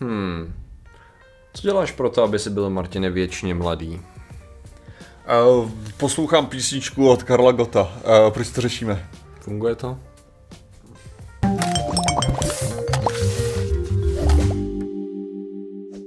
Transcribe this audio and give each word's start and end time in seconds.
Hmm. 0.00 0.52
Co 1.54 1.62
děláš 1.62 1.92
pro 1.92 2.10
to, 2.10 2.22
aby 2.22 2.38
si 2.38 2.50
byl, 2.50 2.70
Martine, 2.70 3.10
věčně 3.10 3.54
mladý? 3.54 4.00
Uh, 5.50 5.70
poslouchám 5.96 6.46
písničku 6.46 7.08
od 7.10 7.22
Karla 7.22 7.52
Gota. 7.52 7.82
Uh, 7.82 8.30
proč 8.32 8.48
to 8.50 8.60
řešíme? 8.60 9.08
Funguje 9.40 9.74
to? 9.74 9.98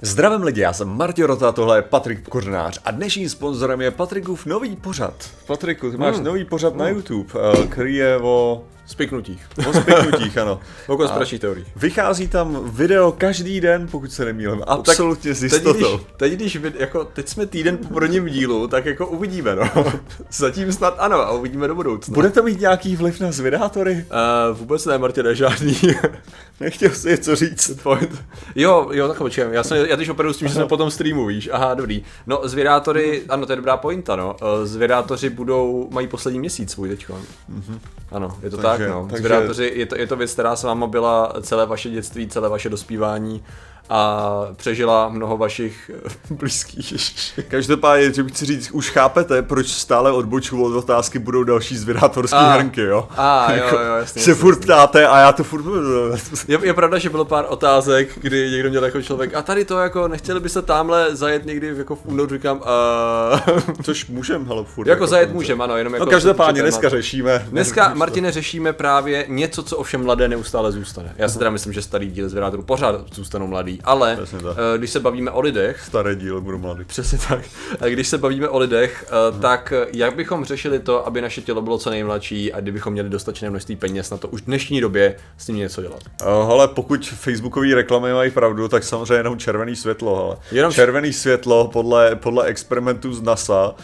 Zdravím 0.04 0.44
lidi, 0.44 0.62
já 0.62 0.73
jsem 0.73 0.88
Martin 0.88 1.26
Rota, 1.26 1.52
tohle 1.52 1.78
je 1.78 1.82
Patrik 1.82 2.30
Kořenář 2.30 2.80
a 2.86 2.92
dnešním 2.92 3.30
sponzorem 3.30 3.82
je 3.82 3.92
Patrikův 3.92 4.46
nový 4.46 4.76
pořad. 4.76 5.30
Patriku, 5.48 5.92
ty 5.92 5.98
máš 5.98 6.16
Hmm. 6.16 6.23
nový 6.23 6.46
pořad 6.46 6.76
na 6.76 6.88
YouTube, 6.89 7.34
uh, 7.60 7.66
který 7.66 7.96
je 7.96 8.18
o, 8.18 8.64
Spiknutích. 8.92 9.46
o 9.70 9.73
spiknutích, 9.73 10.38
ano. 10.38 10.60
A 10.94 10.96
konspiračních 10.96 11.41
teorií. 11.41 11.66
Vychází 11.76 12.28
tam 12.28 12.71
video 12.71 13.12
každý 13.12 13.62
den, 13.62 13.88
pokud 13.91 14.12
se 14.12 14.26
nemýlím, 14.26 14.64
absolutně 14.68 15.36
s 15.36 15.40
Teď 15.40 15.52
jistotou. 15.54 15.98
když, 15.98 16.08
teď, 16.18 16.34
když 16.34 16.59
jako, 16.80 17.05
teď 17.05 17.27
jsme 17.30 17.46
týden 17.46 17.77
po 17.77 17.94
prvním 17.94 18.26
dílu, 18.27 18.68
tak 18.68 18.85
jako 18.85 19.08
uvidíme, 19.08 19.55
no. 19.55 19.70
Zatím 20.32 20.72
snad 20.72 20.96
ano 20.99 21.16
a 21.20 21.32
uvidíme 21.32 21.68
do 21.68 21.76
budoucna. 21.76 22.13
Bude 22.13 22.30
to 22.30 22.44
mít 22.44 22.59
nějaký 22.59 22.96
vliv 22.96 23.20
na 23.20 23.32
zvědátory? 23.32 24.05
Uh, 24.52 24.58
vůbec 24.58 24.85
ne, 24.85 24.98
Martine, 24.98 25.35
žádný. 25.35 25.77
Nechtěl 26.60 26.90
si 26.91 27.10
něco 27.10 27.35
říct. 27.35 27.71
Point. 27.84 28.23
Jo, 28.55 28.90
jo, 28.91 29.08
tak 29.08 29.18
počkej, 29.18 29.46
já, 29.52 29.63
jsem, 29.63 29.77
já 29.77 29.98
teď 29.98 30.10
operuju 30.10 30.34
s 30.34 30.38
tím, 30.38 30.48
že 30.48 30.54
jsme 30.54 30.66
potom 30.66 30.91
streamu, 30.91 31.26
víš, 31.26 31.49
aha, 31.52 31.73
dobrý. 31.73 32.04
No, 32.27 32.41
zvědátory, 32.44 33.21
ano, 33.30 33.46
to 33.46 33.52
je 33.52 33.55
dobrá 33.55 33.77
pointa, 33.77 34.16
no. 34.16 34.35
Eh, 34.41 34.66
Zvědátoři 34.66 35.30
budou, 35.30 35.88
mají 35.91 36.08
poslední 36.08 36.40
měsíc 36.40 36.71
svůj 36.71 36.90
teďko. 36.90 37.20
Ano, 38.12 38.38
je 38.44 38.49
to 38.49 38.58
Takže- 38.58 38.80
tak, 38.80 38.80
no. 38.90 39.08
takže- 39.12 39.23
je 39.67 39.85
to, 39.85 39.95
je 39.98 40.08
to 40.08 40.16
věc, 40.16 40.34
která 40.34 40.55
s 40.55 40.63
váma 40.63 40.88
byla 40.88 41.34
celé 41.41 41.66
vaše 41.66 41.90
dětství, 41.90 42.27
celé 42.27 42.49
vaše 42.49 42.70
dospívání 42.70 43.44
a 43.90 44.30
přežila 44.55 45.09
mnoho 45.09 45.38
vašich 45.38 45.91
eh, 46.05 46.34
blízkých. 46.34 46.94
Každopádně, 47.48 48.13
že 48.13 48.24
bych 48.24 48.34
chci 48.34 48.46
říct, 48.46 48.71
už 48.71 48.90
chápete, 48.90 49.41
proč 49.41 49.68
stále 49.68 50.12
odbočuju 50.12 50.63
od 50.65 50.77
otázky 50.77 51.20
budou 51.20 51.43
další 51.43 51.77
zvědátorské 51.77 52.37
hrnky, 52.37 52.82
jo? 52.82 53.07
A, 53.18 53.52
jo, 53.54 53.63
Jako 53.63 53.76
jo, 53.76 53.96
jasně. 53.96 54.21
Se 54.21 54.35
furt 54.35 54.55
ptáte 54.62 55.07
a 55.07 55.20
já 55.20 55.32
to 55.32 55.43
furt... 55.43 55.65
Je, 56.48 56.59
je 56.63 56.74
pravda, 56.74 56.98
že 56.98 57.09
bylo 57.09 57.26
pár 57.26 57.46
otázek, 57.49 58.09
kdy 58.21 58.52
někdo 58.52 58.70
měl 58.70 58.85
jako 58.85 59.02
člověk, 59.02 59.34
a 59.35 59.41
tady 59.41 59.65
to 59.65 59.79
jako, 59.79 60.07
nechtěli 60.07 60.40
by 60.40 60.49
se 60.49 60.62
tamhle 60.62 61.15
zajet 61.15 61.46
někdy 61.46 61.74
jako 61.77 61.96
v 61.96 62.05
únoru, 62.05 62.29
říkám, 62.29 62.57
uh, 62.57 63.74
Což 63.84 64.07
můžem, 64.07 64.46
hele, 64.46 64.63
furt. 64.63 64.88
jako 64.88 65.07
zajet 65.07 65.29
to- 65.29 65.35
můžem, 65.35 65.62
ano, 65.62 65.78
jenom 65.78 65.94
jako... 65.94 66.06
No 66.06 66.12
každopádně 66.12 66.62
dneska 66.62 66.90
řešíme. 66.90 67.47
Dneska, 67.50 67.94
Martine, 67.94 68.31
řešíme 68.31 68.74
právě 68.74 69.25
něco, 69.28 69.63
co 69.63 69.78
ovšem 69.78 70.03
mladé 70.03 70.28
neustále 70.28 70.72
zůstane. 70.72 71.13
Já 71.18 71.29
si 71.29 71.38
teda 71.38 71.50
myslím, 71.50 71.74
že 71.74 71.81
starý 71.81 72.12
díl 72.12 72.29
z 72.29 72.34
Vyrátorů 72.34 72.63
pořád 72.63 72.96
zůstanou 73.13 73.47
mladý, 73.47 73.71
ale 73.84 74.16
Přesně 74.16 74.40
tak. 74.40 74.58
eh, 74.75 74.78
když 74.78 74.90
se 74.90 75.00
bavíme 75.00 75.31
o 75.31 75.41
lidech, 75.41 75.81
Staré 75.81 76.16
díl, 76.16 76.41
budu 76.41 76.58
mladý. 76.58 76.84
Přesně 76.84 77.18
tak. 77.30 77.40
A 77.80 77.86
Když 77.88 78.08
se 78.08 78.18
bavíme 78.18 78.50
o 78.50 78.58
lidech, 78.59 79.06
eh, 79.08 79.40
tak 79.41 79.74
eh, 79.75 79.88
jak 79.94 80.16
bychom 80.16 80.46
řešili 80.46 80.80
to, 80.80 81.08
aby 81.08 81.22
naše 81.22 81.41
tělo 81.41 81.62
bylo 81.62 81.78
co 81.78 81.90
nejmladší 81.90 82.53
a 82.53 82.59
kdybychom 82.59 82.94
měli 82.94 83.09
dostatečné 83.09 83.50
množství 83.50 83.75
peněz 83.75 84.09
na 84.09 84.18
to 84.18 84.28
už 84.28 84.42
v 84.42 84.46
dnešní 84.46 84.81
době 84.81 85.16
s 85.38 85.46
tím 85.46 85.56
něco 85.56 85.81
dělat? 85.81 86.00
Uh, 86.22 86.47
hele, 86.47 86.68
pokud 86.68 87.06
facebookové 87.08 87.75
reklamy 87.75 88.14
mají 88.14 88.31
pravdu, 88.31 88.68
tak 88.68 88.84
samozřejmě 88.84 89.14
jenom 89.14 89.38
červený 89.40 89.75
světlo, 89.75 90.16
hele. 90.16 90.38
Jenom- 90.52 90.74
Červený 90.74 91.14
světlo 91.14 91.68
podle, 91.68 92.16
podle 92.16 92.46
experimentů 92.46 93.14
z 93.14 93.22
NASA, 93.22 93.75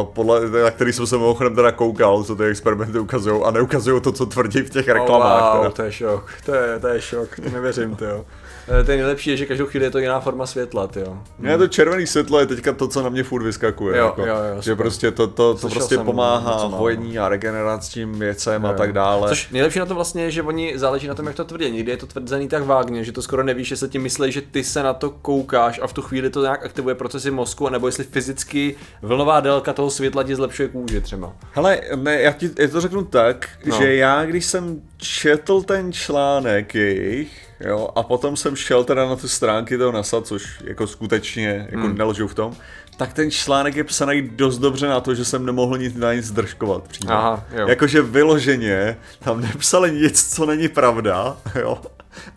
uh, 0.00 0.06
podle, 0.06 0.50
na 0.50 0.70
který 0.70 0.92
jsem 0.92 1.06
se 1.06 1.16
mimochodem 1.16 1.54
teda 1.54 1.72
koukal, 1.72 2.24
co 2.24 2.36
ty 2.36 2.44
experimenty 2.44 2.98
ukazují 2.98 3.42
a 3.44 3.50
neukazují 3.50 4.00
to, 4.00 4.12
co 4.12 4.26
tvrdí 4.26 4.60
v 4.60 4.70
těch 4.70 4.88
reklamách. 4.88 5.42
Oh, 5.42 5.52
wow, 5.56 5.58
teda. 5.62 5.70
to 5.70 5.82
je 5.82 5.92
šok, 5.92 6.30
to 6.46 6.54
je, 6.54 6.78
to 6.80 6.88
je 6.88 7.00
šok, 7.00 7.36
to 7.36 7.50
nevěřím, 7.50 7.96
to 7.96 8.04
jo. 8.04 8.24
To 8.66 8.90
je 8.90 8.96
nejlepší, 8.96 9.30
je, 9.30 9.36
že 9.36 9.46
každou 9.46 9.66
chvíli 9.66 9.86
je 9.86 9.90
to 9.90 9.98
jiná 9.98 10.20
forma 10.20 10.46
světla, 10.46 10.86
ty 10.86 11.00
jo. 11.00 11.18
Ne, 11.38 11.58
to 11.58 11.68
červený 11.68 12.06
světlo 12.06 12.40
je 12.40 12.46
teďka 12.46 12.72
to, 12.72 12.88
co 12.88 13.02
na 13.02 13.08
mě 13.08 13.22
furt 13.22 13.42
vyskakuje. 13.42 13.98
Jo, 13.98 14.04
jako, 14.04 14.26
jo, 14.26 14.34
jo, 14.34 14.62
že 14.62 14.70
super. 14.70 14.76
prostě 14.76 15.10
to, 15.10 15.26
to, 15.26 15.54
to 15.54 15.68
prostě 15.68 15.98
pomáhá 15.98 16.54
hojení 16.64 17.18
a 17.18 17.28
regeneračním 17.28 18.12
věcem 18.12 18.66
a 18.66 18.70
Jo. 18.70 18.74
tak 18.78 18.92
dále. 18.92 19.28
Což 19.28 19.50
nejlepší 19.50 19.78
na 19.78 19.86
tom 19.86 19.94
vlastně 19.94 20.24
je, 20.24 20.30
že 20.30 20.42
oni 20.42 20.72
záleží 20.78 21.08
na 21.08 21.14
tom, 21.14 21.26
jak 21.26 21.36
to 21.36 21.44
tvrdí. 21.44 21.70
Někdy 21.70 21.90
je 21.90 21.96
to 21.96 22.06
tvrzený 22.06 22.48
tak 22.48 22.62
vágně, 22.62 23.04
že 23.04 23.12
to 23.12 23.22
skoro 23.22 23.42
nevíš, 23.42 23.68
že 23.68 23.76
se 23.76 23.88
ti 23.88 23.98
myslí, 23.98 24.32
že 24.32 24.40
ty 24.40 24.64
se 24.64 24.82
na 24.82 24.94
to 24.94 25.10
koukáš 25.10 25.80
a 25.82 25.86
v 25.86 25.92
tu 25.92 26.02
chvíli 26.02 26.30
to 26.30 26.42
nějak 26.42 26.64
aktivuje 26.64 26.94
procesy 26.94 27.30
mozku, 27.30 27.68
nebo 27.68 27.88
jestli 27.88 28.04
fyzicky 28.04 28.76
vlnová 29.02 29.40
délka 29.40 29.72
toho 29.72 29.90
světla 29.90 30.22
ti 30.22 30.36
zlepšuje 30.36 30.68
kůži 30.68 31.00
třeba. 31.00 31.32
Hele, 31.52 31.80
ne, 31.96 32.20
já 32.20 32.32
ti 32.32 32.50
já 32.58 32.68
to 32.68 32.80
řeknu 32.80 33.04
tak, 33.04 33.48
no. 33.66 33.76
že 33.76 33.94
já, 33.94 34.24
když 34.24 34.44
jsem 34.46 34.80
četl 34.96 35.62
ten 35.62 35.92
článek 35.92 36.74
jejich, 36.74 37.51
jo, 37.66 37.88
a 37.94 38.02
potom 38.02 38.36
jsem 38.36 38.56
šel 38.56 38.84
teda 38.84 39.08
na 39.08 39.16
ty 39.16 39.28
stránky 39.28 39.78
toho 39.78 39.92
NASA, 39.92 40.20
což 40.20 40.60
jako 40.64 40.86
skutečně 40.86 41.66
jako 41.70 41.86
hmm. 41.86 41.98
nelžou 41.98 42.26
v 42.26 42.34
tom, 42.34 42.52
tak 42.96 43.12
ten 43.12 43.30
článek 43.30 43.76
je 43.76 43.84
psaný 43.84 44.22
dost 44.22 44.58
dobře 44.58 44.88
na 44.88 45.00
to, 45.00 45.14
že 45.14 45.24
jsem 45.24 45.46
nemohl 45.46 45.78
nic 45.78 45.96
na 45.96 46.14
nic 46.14 46.24
zdržkovat 46.24 46.88
přímo. 46.88 47.12
Aha, 47.12 47.44
jo. 47.52 47.68
Jakože 47.68 48.02
vyloženě 48.02 48.96
tam 49.18 49.40
nepsali 49.40 49.92
nic, 49.92 50.34
co 50.34 50.46
není 50.46 50.68
pravda, 50.68 51.36
jo, 51.60 51.78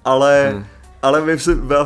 ale... 0.06 0.50
Hmm. 0.54 0.66
Ale 1.02 1.22
my 1.22 1.38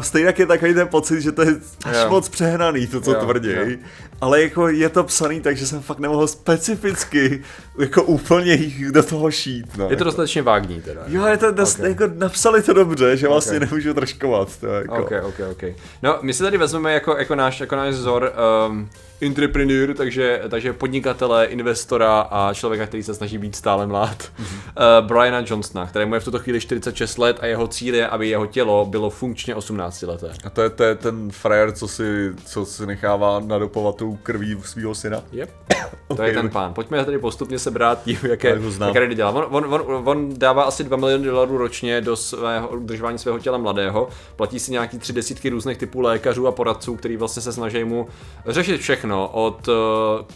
stejně 0.02 0.34
je 0.38 0.46
takový 0.46 0.74
ten 0.74 0.88
pocit, 0.88 1.22
že 1.22 1.32
to 1.32 1.42
je 1.42 1.56
až 1.86 1.96
Jo. 2.04 2.10
moc 2.10 2.30
přehnaný, 2.30 2.88
to, 2.88 3.02
co 3.02 3.12
Jo, 3.12 3.20
tvrdí. 3.20 3.50
jo. 3.52 3.78
Ale 4.22 4.42
jako 4.42 4.68
je 4.68 4.90
to 4.90 5.04
psaný 5.04 5.42
tak, 5.42 5.58
že 5.58 5.68
jsem 5.68 5.82
fakt 5.82 6.00
nemohl 6.00 6.28
specificky 6.28 7.44
jako 7.80 8.04
úplně 8.04 8.54
jich 8.54 8.92
do 8.92 9.04
toho 9.04 9.32
šít. 9.32 9.78
No, 9.78 9.84
Je 9.84 9.88
to 9.88 9.94
jako. 9.94 10.04
dostatečně 10.04 10.42
vágní 10.42 10.82
teda. 10.82 11.02
Jo, 11.08 11.26
je 11.26 11.38
to 11.38 11.52
dost, 11.52 11.80
Ok. 11.80 11.86
jako 11.86 12.04
napsali 12.16 12.64
to 12.64 12.74
dobře, 12.74 13.18
že 13.18 13.28
vlastně 13.28 13.58
Ok. 13.60 13.64
nemůžu 13.70 13.94
troškovat. 13.94 14.58
To, 14.60 14.68
jako. 14.68 14.96
Ok, 14.98 15.12
ok, 15.24 15.40
ok. 15.52 15.64
No, 16.04 16.18
my 16.22 16.34
si 16.34 16.44
tady 16.44 16.58
vezmeme 16.58 16.94
jako, 16.94 17.18
jako, 17.18 17.36
náš, 17.36 17.60
jako 17.60 17.76
náš 17.76 17.94
vzor 17.94 18.32
um, 18.70 18.90
entrepreneur, 19.22 19.94
takže, 19.94 20.42
takže 20.50 20.74
podnikatele, 20.74 21.46
investora 21.46 22.20
a 22.22 22.54
člověka, 22.54 22.86
který 22.86 23.04
se 23.04 23.14
snaží 23.14 23.38
být 23.38 23.56
stále 23.56 23.88
mlád. 23.88 24.18
Mm-hmm. 24.24 25.00
Uh, 25.02 25.08
Briana 25.08 25.44
Johnsona, 25.46 25.88
kterému 25.88 26.14
je 26.14 26.20
v 26.20 26.26
tuto 26.26 26.40
chvíli 26.40 26.60
46 26.62 27.18
let 27.18 27.38
a 27.42 27.46
jeho 27.46 27.68
cíl 27.68 27.96
je, 27.96 28.08
aby 28.08 28.30
jeho 28.30 28.46
tělo 28.46 28.86
bylo 28.86 29.10
funkčně 29.10 29.56
18 29.56 30.02
leté. 30.02 30.32
A 30.44 30.50
to 30.50 30.62
je, 30.62 30.70
to 30.70 30.84
je 30.84 30.96
ten 30.96 31.32
frajer, 31.32 31.72
co 31.72 31.88
si, 31.88 32.32
co 32.46 32.66
si 32.66 32.86
nechává 32.86 33.40
nadopovat 33.40 34.02
tou 34.10 34.18
krví 34.24 34.58
svého 34.66 34.96
syna. 34.96 35.24
Yep. 35.32 35.50
To 36.08 36.14
Ok, 36.14 36.20
je 36.28 36.34
ten 36.34 36.50
pán. 36.50 36.74
Pojďme 36.74 37.06
tady 37.06 37.20
postupně 37.20 37.60
sebrát 37.60 38.04
tím, 38.04 38.18
jaké, 38.24 38.60
rady 38.94 39.16
dělá. 39.16 39.32
On, 39.32 39.66
on, 39.66 39.82
on, 39.82 40.08
on, 40.08 40.34
dává 40.38 40.64
asi 40.64 40.84
2 40.84 40.98
miliony 40.98 41.24
dolarů 41.24 41.58
ročně 41.58 42.02
do 42.02 42.16
svého 42.16 42.68
udržování 42.68 43.18
svého 43.18 43.40
těla 43.40 43.58
mladého. 43.58 44.10
Platí 44.36 44.60
si 44.60 44.72
nějaký 44.72 45.00
tři 45.00 45.14
desítky 45.14 45.50
různých 45.50 45.78
typů 45.78 46.02
lékařů 46.02 46.48
a 46.48 46.52
poradců, 46.52 46.96
který 46.96 47.18
vlastně 47.18 47.42
se 47.42 47.54
snaží 47.54 47.84
mu 47.84 48.08
řešit 48.46 48.82
všechno. 48.82 49.28
Od 49.28 49.68
uh, 49.68 49.76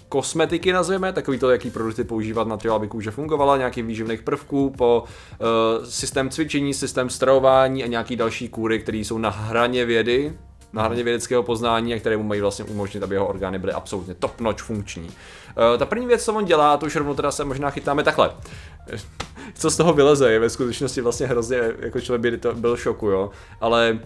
kosmetiky 0.10 0.74
nazveme, 0.74 1.14
takový 1.14 1.40
to, 1.40 1.50
jaký 1.50 1.70
produkty 1.70 2.04
používat 2.04 2.48
na 2.48 2.58
to, 2.58 2.74
aby 2.74 2.88
kůže 2.88 3.12
fungovala, 3.12 3.58
nějakých 3.58 3.84
výživných 3.84 4.22
prvků, 4.22 4.70
po 4.78 5.04
uh, 5.04 5.86
systém 5.86 6.30
cvičení, 6.30 6.74
systém 6.74 7.10
stravování 7.10 7.84
a 7.84 7.88
nějaký 7.88 8.16
další 8.16 8.50
kůry, 8.50 8.80
které 8.80 8.98
jsou 8.98 9.18
na 9.18 9.30
hraně 9.30 9.86
vědy, 9.86 10.34
na 10.74 10.84
hraně 10.84 11.04
vědeckého 11.04 11.44
poznání 11.44 11.94
a 11.94 12.00
které 12.00 12.18
mu 12.18 12.24
mají 12.24 12.42
vlastně 12.42 12.66
umožnit, 12.66 13.04
aby 13.04 13.16
jeho 13.16 13.28
orgány 13.28 13.60
byly 13.60 13.74
absolutně 13.74 14.14
top 14.14 14.42
notch 14.42 14.64
funkční. 14.64 15.08
Uh, 15.08 15.78
ta 15.78 15.86
první 15.86 16.08
věc, 16.08 16.26
co 16.26 16.34
on 16.34 16.46
dělá, 16.46 16.78
to 16.78 16.86
už 16.86 16.96
rovnou 16.96 17.14
teda 17.14 17.32
se 17.32 17.46
možná 17.46 17.70
chytáme 17.70 18.04
takhle. 18.04 18.32
Co 19.56 19.70
z 19.70 19.78
toho 19.78 19.94
vyleze, 19.94 20.32
je 20.32 20.40
ve 20.40 20.50
skutečnosti 20.50 21.02
vlastně 21.02 21.28
hrozně, 21.28 21.62
jako 21.80 22.02
člověk 22.02 22.22
by 22.22 22.38
to 22.38 22.54
byl 22.54 22.78
šoku, 22.78 23.08
jo. 23.08 23.30
Ale 23.62 23.92
uh, 23.92 24.00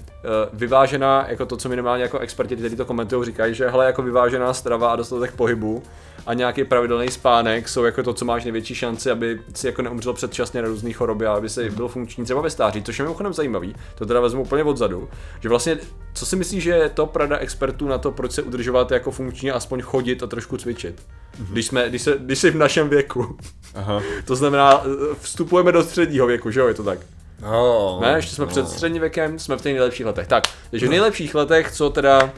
vyvážená, 0.53 1.25
jako 1.29 1.45
to, 1.45 1.57
co 1.57 1.69
minimálně 1.69 2.03
jako 2.03 2.19
experti, 2.19 2.55
kteří 2.55 2.75
to 2.75 2.85
komentují, 2.85 3.25
říkají, 3.25 3.55
že 3.55 3.69
hele, 3.69 3.85
jako 3.85 4.01
vyvážená 4.01 4.53
strava 4.53 4.91
a 4.91 4.95
dostatek 4.95 5.35
pohybu 5.35 5.83
a 6.27 6.33
nějaký 6.33 6.63
pravidelný 6.63 7.11
spánek 7.11 7.69
jsou 7.69 7.83
jako 7.83 8.03
to, 8.03 8.13
co 8.13 8.25
máš 8.25 8.43
největší 8.43 8.75
šanci, 8.75 9.11
aby 9.11 9.41
si 9.55 9.67
jako 9.67 9.81
neumřel 9.81 10.13
předčasně 10.13 10.61
na 10.61 10.67
různé 10.67 10.93
choroby 10.93 11.25
a 11.25 11.33
aby 11.33 11.49
si 11.49 11.69
byl 11.69 11.87
funkční 11.87 12.23
třeba 12.23 12.41
ve 12.41 12.49
stáří, 12.49 12.83
což 12.83 12.99
je 12.99 13.03
mimochodem 13.03 13.33
zajímavý. 13.33 13.75
To 13.95 14.05
teda 14.05 14.19
vezmu 14.19 14.41
úplně 14.41 14.63
odzadu, 14.63 15.09
že 15.39 15.49
vlastně, 15.49 15.77
co 16.13 16.25
si 16.25 16.35
myslíš, 16.35 16.63
že 16.63 16.71
je 16.71 16.89
to 16.89 17.05
prada 17.05 17.37
expertů 17.37 17.87
na 17.87 17.97
to, 17.97 18.11
proč 18.11 18.31
se 18.31 18.41
udržovat 18.41 18.91
jako 18.91 19.11
funkčně, 19.11 19.53
aspoň 19.53 19.81
chodit 19.81 20.23
a 20.23 20.27
trošku 20.27 20.57
cvičit? 20.57 21.01
Když, 21.39 21.65
jsme, 21.65 21.89
když, 21.89 22.01
se, 22.01 22.15
když 22.19 22.39
jsi 22.39 22.51
v 22.51 22.55
našem 22.55 22.89
věku. 22.89 23.37
Aha. 23.75 24.01
To 24.25 24.35
znamená, 24.35 24.83
vstupujeme 25.21 25.71
do 25.71 25.83
středního 25.83 26.27
věku, 26.27 26.51
že 26.51 26.59
jo, 26.59 26.67
je 26.67 26.73
to 26.73 26.83
tak? 26.83 26.99
No, 27.41 27.99
Ne, 28.01 28.13
ještě 28.15 28.35
jsme 28.35 28.45
před 28.45 28.69
středním 28.69 29.01
věkem, 29.01 29.39
jsme 29.39 29.57
v 29.57 29.61
těch 29.61 29.73
nejlepších 29.73 30.05
letech. 30.05 30.27
Tak, 30.27 30.43
takže 30.71 30.87
v 30.87 30.89
nejlepších 30.89 31.35
letech, 31.35 31.71
co 31.71 31.89
teda, 31.89 32.31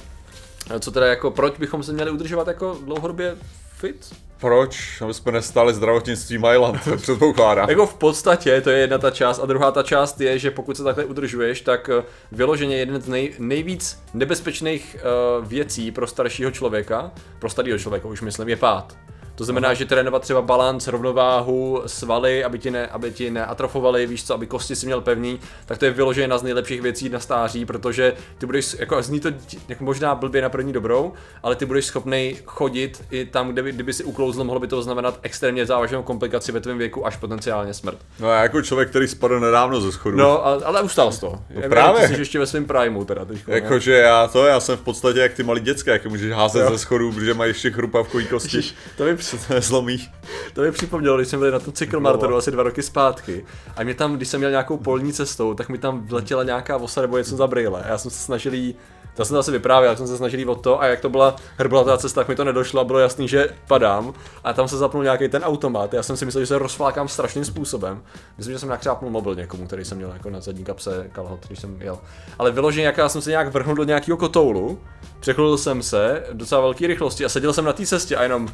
co 0.80 0.92
teda 0.92 1.07
jako, 1.07 1.31
proč 1.31 1.57
bychom 1.57 1.83
se 1.83 1.94
měli 1.94 2.12
udržovat 2.12 2.47
jako 2.47 2.77
dlouhodobě 2.85 3.35
fit? 3.80 4.16
Proč? 4.40 5.02
Aby 5.02 5.14
jsme 5.14 5.31
nestáli 5.31 5.74
zdravotnictví 5.74 6.38
Mailand, 6.38 6.80
předpokládám. 6.96 7.70
Jako 7.70 7.86
v 7.86 7.94
podstatě, 7.94 8.62
to 8.62 8.70
je 8.70 8.78
jedna 8.78 8.98
ta 8.98 9.12
část, 9.12 9.40
a 9.40 9.46
druhá 9.46 9.72
ta 9.72 9.84
část 9.84 10.22
je, 10.22 10.40
že 10.40 10.52
pokud 10.52 10.78
se 10.78 10.84
takhle 10.84 11.06
udržuješ, 11.06 11.62
tak 11.62 11.90
eh, 11.90 12.04
vyloženě 12.31 12.78
jeden 12.78 13.02
z 13.02 13.08
nej, 13.08 13.34
nejvíc 13.40 14.04
nebezpečných 14.14 14.98
uh, 15.00 15.46
věcí 15.46 15.92
pro 15.92 16.08
staršího 16.08 16.52
člověka, 16.52 17.12
pro 17.40 17.50
starého 17.50 17.80
člověka 17.80 18.08
už 18.08 18.22
myslím, 18.22 18.50
je 18.50 18.56
pád. 18.56 18.98
To 19.39 19.45
znamená, 19.45 19.74
že 19.74 19.86
trénovat 19.86 20.21
třeba 20.21 20.41
balans, 20.41 20.88
rovnováhu, 20.88 21.81
svaly, 21.86 22.44
aby 22.44 22.59
ti, 22.59 22.71
ne, 22.71 22.88
aby 22.88 23.12
ti 23.12 23.31
neatrofovali, 23.31 24.07
víš 24.07 24.24
co, 24.24 24.33
aby 24.33 24.47
kosti 24.47 24.75
si 24.75 24.86
měl 24.86 25.01
pevný, 25.01 25.39
tak 25.65 25.77
to 25.77 25.86
je 25.86 25.91
vyloženě 25.91 26.24
jedna 26.24 26.38
z 26.38 26.44
nejlepších 26.44 26.81
věcí 26.81 27.09
na 27.09 27.19
stáří, 27.19 27.65
protože 27.65 28.13
ty 28.38 28.45
budeš, 28.45 28.75
jako 28.80 29.01
zní 29.01 29.19
to 29.19 29.30
jako 29.69 29.83
možná 29.83 30.15
blbě 30.15 30.41
na 30.41 30.50
první 30.50 30.74
dobrou, 30.74 31.13
ale 31.44 31.56
ty 31.56 31.65
budeš 31.65 31.86
schopný 31.86 32.38
chodit 32.45 33.03
i 33.12 33.25
tam, 33.25 33.50
kde 33.50 33.63
by, 33.63 33.71
kdyby 33.71 33.94
si 33.94 34.03
uklouzl, 34.03 34.44
mohlo 34.44 34.59
by 34.59 34.68
to 34.68 34.81
znamenat 34.81 35.19
extrémně 35.21 35.65
závažnou 35.65 36.03
komplikaci 36.03 36.51
ve 36.51 36.59
tvém 36.59 36.77
věku 36.77 37.07
až 37.07 37.18
potenciálně 37.18 37.74
smrt. 37.74 37.97
No 38.19 38.30
a 38.30 38.42
jako 38.42 38.62
člověk, 38.62 38.89
který 38.89 39.07
spadl 39.07 39.39
nedávno 39.39 39.81
ze 39.81 39.92
schodu. 39.92 40.18
No, 40.18 40.45
ale, 40.45 40.63
ale 40.63 40.81
ustál 40.81 41.12
jsi 41.12 41.19
to. 41.19 41.39
No 41.56 41.69
právě. 41.69 42.07
Jsi 42.07 42.19
ještě 42.19 42.39
ve 42.39 42.47
svém 42.47 42.65
primu 42.65 43.06
teda 43.06 43.25
teďko, 43.25 43.51
Jakože 43.51 43.94
já 43.94 44.27
to, 44.27 44.45
já 44.45 44.59
jsem 44.59 44.77
v 44.77 44.81
podstatě 44.81 45.19
jak 45.19 45.33
ty 45.33 45.44
malí 45.44 45.62
děcka, 45.62 45.92
jak 45.92 46.06
můžeš 46.06 46.31
házet 46.31 46.62
jo. 46.62 46.69
ze 46.69 46.77
schodu, 46.77 47.12
protože 47.12 47.33
mají 47.33 47.50
ještě 47.50 47.71
chrupavkový 47.71 48.27
kosti. 48.27 48.62
To 48.97 49.03
mi, 49.06 49.18
zlomí. 49.60 50.10
To 50.54 50.62
mi 50.62 50.72
připomnělo, 50.72 51.18
když 51.18 51.28
jsme 51.28 51.38
byli 51.38 51.52
na 51.52 51.60
tom 51.60 51.74
cyklmartonu 51.74 52.36
asi 52.36 52.52
dva 52.52 52.64
roky 52.64 52.84
zpátky. 52.84 53.46
A 53.76 53.84
mě 53.84 53.94
tam, 53.94 54.16
když 54.16 54.28
jsem 54.28 54.40
měl 54.40 54.50
nějakou 54.50 54.78
polní 54.78 55.14
cestou, 55.14 55.54
tak 55.54 55.70
mi 55.70 55.78
tam 55.78 56.08
vletěla 56.08 56.44
nějaká 56.44 56.78
vosa 56.78 57.02
nebo 57.02 57.18
něco 57.18 57.36
za 57.36 57.48
brýle. 57.48 57.84
A 57.84 57.88
já 57.88 57.98
jsem 57.98 58.12
se 58.12 58.18
snažil 58.18 58.54
jí 58.54 58.76
to 59.20 59.26
jsem 59.26 59.36
to 59.36 59.40
asi 59.40 59.52
vyprávěl, 59.52 59.90
jak 59.90 59.98
jsem 59.98 60.08
se 60.08 60.18
snažil 60.18 60.52
o 60.52 60.56
to 60.56 60.81
a 60.81 60.86
jak 60.86 61.00
to 61.00 61.10
byla 61.10 61.36
herbolatá 61.58 61.98
cesta, 61.98 62.22
tak 62.22 62.28
mi 62.28 62.36
to 62.36 62.44
nedošlo 62.44 62.81
a 62.81 62.84
bylo 62.84 63.00
jasný, 63.00 63.28
že 63.28 63.50
padám 63.68 64.14
a 64.44 64.54
tam 64.54 64.68
se 64.68 64.78
zapnul 64.78 65.04
nějaký 65.04 65.28
ten 65.28 65.44
automat. 65.44 65.94
Já 65.94 66.04
jsem 66.04 66.18
si 66.18 66.26
myslel, 66.26 66.44
že 66.44 66.48
se 66.48 66.60
rozflákám 66.60 67.08
strašným 67.08 67.46
způsobem. 67.46 68.02
Myslím, 68.38 68.56
že 68.56 68.60
jsem 68.60 68.78
třeba 68.80 69.00
mobil 69.02 69.36
někomu, 69.36 69.68
který 69.68 69.86
jsem 69.86 69.98
měl 69.98 70.12
jako 70.14 70.30
na 70.30 70.42
zadní 70.42 70.64
kapse 70.64 71.10
kalhot, 71.12 71.48
když 71.48 71.60
jsem 71.60 71.81
jel. 71.81 72.00
Ale 72.40 72.52
vyloženě, 72.52 72.86
jak 72.86 72.98
já 72.98 73.10
jsem 73.10 73.22
se 73.22 73.30
nějak 73.30 73.54
vrhnul 73.54 73.76
do 73.76 73.84
nějakého 73.84 74.18
kotoulu, 74.18 74.80
přechlul 75.20 75.58
jsem 75.58 75.84
se 75.84 76.24
docela 76.34 76.62
velké 76.62 76.88
rychlosti 76.88 77.26
a 77.26 77.30
seděl 77.30 77.54
jsem 77.54 77.66
na 77.66 77.74
té 77.74 77.86
cestě 77.86 78.16
a 78.16 78.24
jenom 78.24 78.48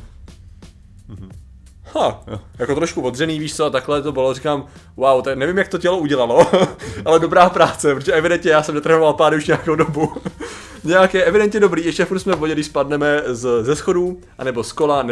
ha, 1.94 2.24
jako 2.60 2.76
trošku 2.76 3.02
odřený, 3.02 3.40
víš 3.40 3.56
co, 3.56 3.66
a 3.66 3.70
takhle 3.70 4.02
to 4.02 4.12
bylo, 4.12 4.34
říkám, 4.34 4.66
wow, 4.98 5.24
tak 5.24 5.38
nevím, 5.38 5.58
jak 5.58 5.68
to 5.68 5.78
tělo 5.78 5.98
udělalo, 5.98 6.48
ale 7.06 7.20
dobrá 7.20 7.50
práce, 7.50 7.96
protože 7.96 8.14
evidentně 8.14 8.52
já 8.52 8.64
jsem 8.64 8.76
netrénoval 8.76 9.14
pády 9.14 9.38
už 9.38 9.48
nějakou 9.48 9.76
dobu. 9.76 10.14
Nějaké 10.84 11.24
evidentně 11.24 11.60
dobrý, 11.60 11.86
ještě 11.86 12.06
furt 12.06 12.20
jsme 12.20 12.36
v 12.36 12.40
bodě, 12.40 12.54
když 12.54 12.66
spadneme 12.66 13.24
z, 13.28 13.64
ze 13.64 13.76
schodů, 13.76 14.20
anebo 14.38 14.64
z 14.64 14.72
kola, 14.72 15.04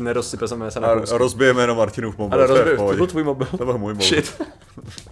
nerozsypeme 0.00 0.70
se 0.70 0.80
na 0.80 0.88
A 0.88 1.18
rozbijeme 1.18 1.62
jenom 1.62 1.78
Martinův 1.78 2.18
mobil. 2.18 2.38
Ale 2.38 2.46
rozbijeme, 2.46 2.90
to 2.90 2.96
byl 2.96 3.06
tvůj 3.06 3.22
mobil. 3.22 3.46
To 3.58 3.64
byl 3.64 3.78
můj 3.78 3.94
mobil. 3.94 4.08
Shit. 4.08 4.42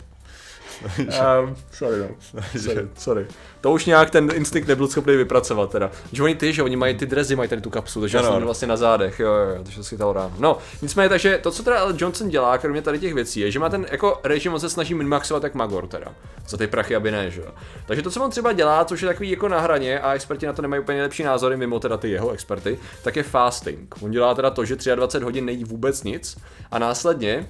um, 0.99 1.57
sorry, 1.73 1.99
no. 1.99 2.09
sorry, 2.61 2.89
sorry. 2.99 3.27
To 3.61 3.73
už 3.73 3.87
nějak 3.87 4.11
ten 4.11 4.31
instinkt 4.35 4.69
nebyl 4.69 4.89
schopný 4.89 5.17
vypracovat 5.17 5.71
teda. 5.71 5.91
Že 6.13 6.23
oni 6.23 6.35
ty, 6.35 6.53
že 6.53 6.63
oni 6.63 6.77
mají 6.77 6.95
ty 6.95 7.07
drezy, 7.07 7.37
mají 7.37 7.49
tady 7.49 7.63
tu 7.63 7.71
kapsu, 7.71 8.01
takže 8.01 8.17
no, 8.17 8.33
jsem 8.33 8.43
vlastně 8.43 8.69
na 8.69 8.77
zádech, 8.77 9.21
jo, 9.21 9.33
jo, 9.33 9.63
takže 9.63 9.85
si 9.85 9.99
to 9.99 10.13
ráno. 10.13 10.33
No, 10.39 10.59
nicméně, 10.83 11.09
takže 11.09 11.39
to, 11.43 11.51
co 11.51 11.63
teda 11.63 11.87
Johnson 11.97 12.29
dělá, 12.29 12.59
kromě 12.59 12.83
tady 12.83 12.99
těch 12.99 13.15
věcí, 13.15 13.41
je, 13.41 13.51
že 13.51 13.59
má 13.59 13.69
ten 13.69 13.87
jako 13.91 14.21
režim, 14.25 14.55
on 14.55 14.61
se 14.61 14.71
snaží 14.71 14.95
minmaxovat 14.95 15.43
jak 15.43 15.55
Magor 15.55 15.87
teda, 15.87 16.15
za 16.49 16.57
ty 16.57 16.67
prachy, 16.67 16.97
aby 16.97 17.11
ne, 17.11 17.31
že 17.31 17.41
jo. 17.41 17.51
Takže 17.87 18.03
to, 18.03 18.11
co 18.11 18.25
on 18.25 18.31
třeba 18.31 18.53
dělá, 18.53 18.85
což 18.85 19.03
je 19.03 19.09
takový 19.09 19.31
jako 19.31 19.49
na 19.49 19.61
hraně 19.61 20.01
a 20.01 20.15
experti 20.15 20.47
na 20.47 20.53
to 20.53 20.63
nemají 20.63 20.83
úplně 20.83 21.03
lepší 21.03 21.23
názory, 21.23 21.57
mimo 21.57 21.81
teda 21.81 21.97
ty 21.97 22.11
jeho 22.11 22.31
experty, 22.31 22.79
tak 23.03 23.17
je 23.17 23.23
fasting. 23.23 23.95
On 24.01 24.11
dělá 24.11 24.35
teda 24.35 24.51
to, 24.51 24.65
že 24.65 24.77
23 24.95 25.25
hodin 25.25 25.45
nejí 25.45 25.65
vůbec 25.65 26.03
nic 26.03 26.39
a 26.71 26.79
následně 26.79 27.49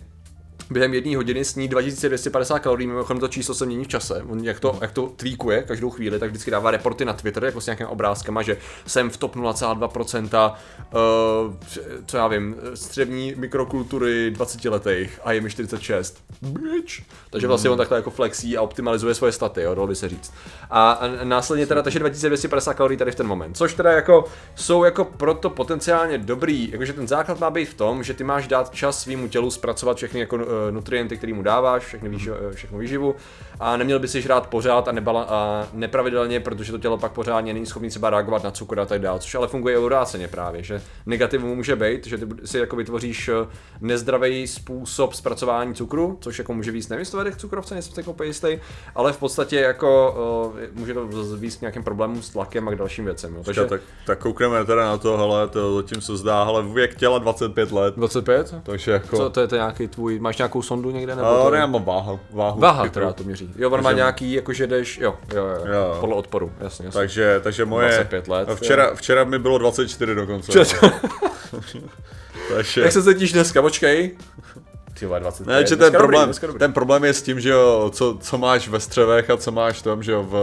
během 0.70 0.94
jedné 0.94 1.16
hodiny 1.16 1.44
sní 1.44 1.68
2250 1.68 2.58
kalorií, 2.58 2.86
mimochodem 2.86 3.20
to 3.20 3.28
číslo 3.28 3.54
se 3.54 3.66
mění 3.66 3.84
v 3.84 3.88
čase, 3.88 4.22
on 4.28 4.44
jak 4.44 4.60
to, 4.60 4.78
jak 4.80 4.92
to 4.92 5.12
tweakuje 5.16 5.62
každou 5.62 5.90
chvíli, 5.90 6.18
tak 6.18 6.30
vždycky 6.30 6.50
dává 6.50 6.70
reporty 6.70 7.04
na 7.04 7.12
Twitter, 7.12 7.44
jako 7.44 7.60
s 7.60 7.66
nějakým 7.66 7.86
obrázkama, 7.86 8.42
že 8.42 8.56
jsem 8.86 9.10
v 9.10 9.16
top 9.16 9.36
0,2%, 9.36 10.52
uh, 10.52 11.54
co 12.06 12.16
já 12.16 12.26
vím, 12.26 12.56
střední 12.74 13.34
mikrokultury 13.36 14.30
20 14.30 14.64
letých 14.64 15.20
a 15.24 15.32
je 15.32 15.40
mi 15.40 15.50
46. 15.50 16.22
Bitch. 16.42 17.02
Takže 17.30 17.46
vlastně 17.46 17.70
on 17.70 17.78
takhle 17.78 17.98
jako 17.98 18.10
flexí 18.10 18.56
a 18.56 18.62
optimalizuje 18.62 19.14
svoje 19.14 19.32
staty, 19.32 19.62
jo, 19.62 19.74
dalo 19.74 19.86
by 19.86 19.96
se 19.96 20.08
říct. 20.08 20.32
A, 20.70 20.90
a 20.90 21.24
následně 21.24 21.66
teda, 21.66 21.82
takže 21.82 21.98
2250 21.98 22.74
kalorií 22.74 22.98
tady 22.98 23.12
v 23.12 23.14
ten 23.14 23.26
moment, 23.26 23.56
což 23.56 23.74
teda 23.74 23.92
jako 23.92 24.24
jsou 24.54 24.84
jako 24.84 25.04
proto 25.04 25.50
potenciálně 25.50 26.18
dobrý, 26.18 26.70
jakože 26.70 26.92
ten 26.92 27.08
základ 27.08 27.40
má 27.40 27.50
být 27.50 27.64
v 27.64 27.74
tom, 27.74 28.02
že 28.02 28.14
ty 28.14 28.24
máš 28.24 28.48
dát 28.48 28.74
čas 28.74 29.00
svýmu 29.00 29.28
tělu 29.28 29.50
zpracovat 29.50 29.96
všechny 29.96 30.20
jako 30.20 30.38
Eh, 30.59 30.59
nutrienty, 30.70 31.16
který 31.16 31.32
mu 31.32 31.42
dáváš, 31.42 31.82
všechny 31.82 32.18
eh, 32.28 32.52
všechno 32.52 32.78
výživu 32.78 33.14
a 33.60 33.76
neměl 33.76 33.98
by 33.98 34.08
si 34.08 34.22
žrát 34.22 34.46
pořád 34.46 34.88
a, 34.88 34.92
nebala, 34.92 35.26
a 35.28 35.68
nepravidelně, 35.72 36.40
protože 36.40 36.72
to 36.72 36.78
tělo 36.78 36.98
pak 36.98 37.12
pořádně 37.12 37.52
není 37.54 37.66
schopný 37.66 37.88
třeba 37.88 38.10
reagovat 38.10 38.44
na 38.44 38.50
cukr 38.50 38.80
a 38.80 38.86
tak 38.86 39.00
dále, 39.00 39.18
což 39.18 39.34
ale 39.34 39.48
funguje 39.48 39.78
obráceně 39.78 40.28
právě, 40.28 40.62
že 40.62 40.82
negativum 41.06 41.56
může 41.56 41.76
být, 41.76 42.06
že 42.06 42.18
ty 42.18 42.26
si 42.44 42.58
jako 42.58 42.76
vytvoříš 42.76 43.28
eh, 43.28 43.46
nezdravý 43.80 44.46
způsob 44.46 45.14
zpracování 45.14 45.74
cukru, 45.74 46.18
což 46.20 46.38
jako 46.38 46.54
může 46.54 46.70
víc 46.70 46.88
nevím, 46.88 47.00
jestli 47.00 47.32
cukrovce, 47.36 47.74
nejsem 47.74 47.94
jako 47.96 48.22
jistý, 48.22 48.58
ale 48.94 49.12
v 49.12 49.18
podstatě 49.18 49.60
jako 49.60 50.14
uh, 50.52 50.60
může 50.72 50.94
to 50.94 51.06
víc 51.36 51.56
k 51.56 51.60
nějakým 51.60 51.82
problémům 51.82 52.22
s 52.22 52.30
tlakem 52.30 52.68
a 52.68 52.72
k 52.72 52.76
dalším 52.76 53.04
věcem. 53.04 53.34
Jo. 53.34 53.42
Takže... 53.44 53.64
Tak, 53.64 53.80
tak 54.06 54.18
koukneme 54.18 54.64
teda 54.64 54.84
na 54.84 54.98
to, 54.98 55.16
hele, 55.16 55.48
to 55.48 55.76
zatím 55.76 56.00
se 56.00 56.16
zdá, 56.16 56.42
ale 56.42 56.62
věk 56.62 56.94
těla 56.94 57.18
25 57.18 57.72
let. 57.72 57.94
25? 57.96 58.54
Takže 58.62 58.90
jako... 58.92 59.16
Co 59.16 59.30
to 59.30 59.40
je 59.40 59.48
to 59.48 59.56
nějaký 59.56 59.88
tvůj, 59.88 60.18
máš 60.18 60.38
nějakou 60.38 60.62
sondu 60.62 60.90
někde? 60.90 61.16
Nebo 61.16 61.28
to... 61.28 61.50
ne, 61.50 61.58
já 61.58 61.66
mám 61.66 61.84
váhu. 61.84 62.20
Váhu, 62.30 62.60
váha 62.60 62.88
která 62.88 63.12
to 63.12 63.24
měří. 63.24 63.49
Jo, 63.56 63.70
on 63.70 63.82
má 63.82 63.92
nějaký, 63.92 64.32
jakože 64.32 64.66
jdeš, 64.66 64.98
jo, 64.98 65.16
jo, 65.34 65.46
jo, 65.46 65.72
jo, 65.72 65.96
podle 66.00 66.14
odporu, 66.14 66.52
jasně, 66.60 66.86
jasně. 66.86 66.98
Takže, 66.98 67.40
takže 67.42 67.64
moje... 67.64 67.88
25 67.88 68.28
let. 68.28 68.48
Včera, 68.54 68.84
jo. 68.84 68.90
včera 68.94 69.24
mi 69.24 69.38
bylo 69.38 69.58
24 69.58 70.14
dokonce. 70.14 70.52
takže... 72.54 72.80
Jak 72.80 72.92
se 72.92 73.02
cítíš 73.02 73.32
dneska, 73.32 73.62
počkej. 73.62 74.16
Ty 75.00 75.06
25. 75.18 75.46
Ne, 75.46 75.66
že 75.66 75.76
ten 75.76 75.92
problém, 75.92 76.30
dobrý, 76.42 76.58
ten 76.58 76.72
problém 76.72 77.04
je 77.04 77.14
s 77.14 77.22
tím, 77.22 77.40
že 77.40 77.50
jo, 77.50 77.90
co, 77.94 78.18
co 78.20 78.38
máš 78.38 78.68
ve 78.68 78.80
střevech 78.80 79.30
a 79.30 79.36
co 79.36 79.52
máš 79.52 79.78
v 79.78 79.82
tom, 79.82 80.02
že 80.02 80.12
jo, 80.12 80.22
v, 80.22 80.34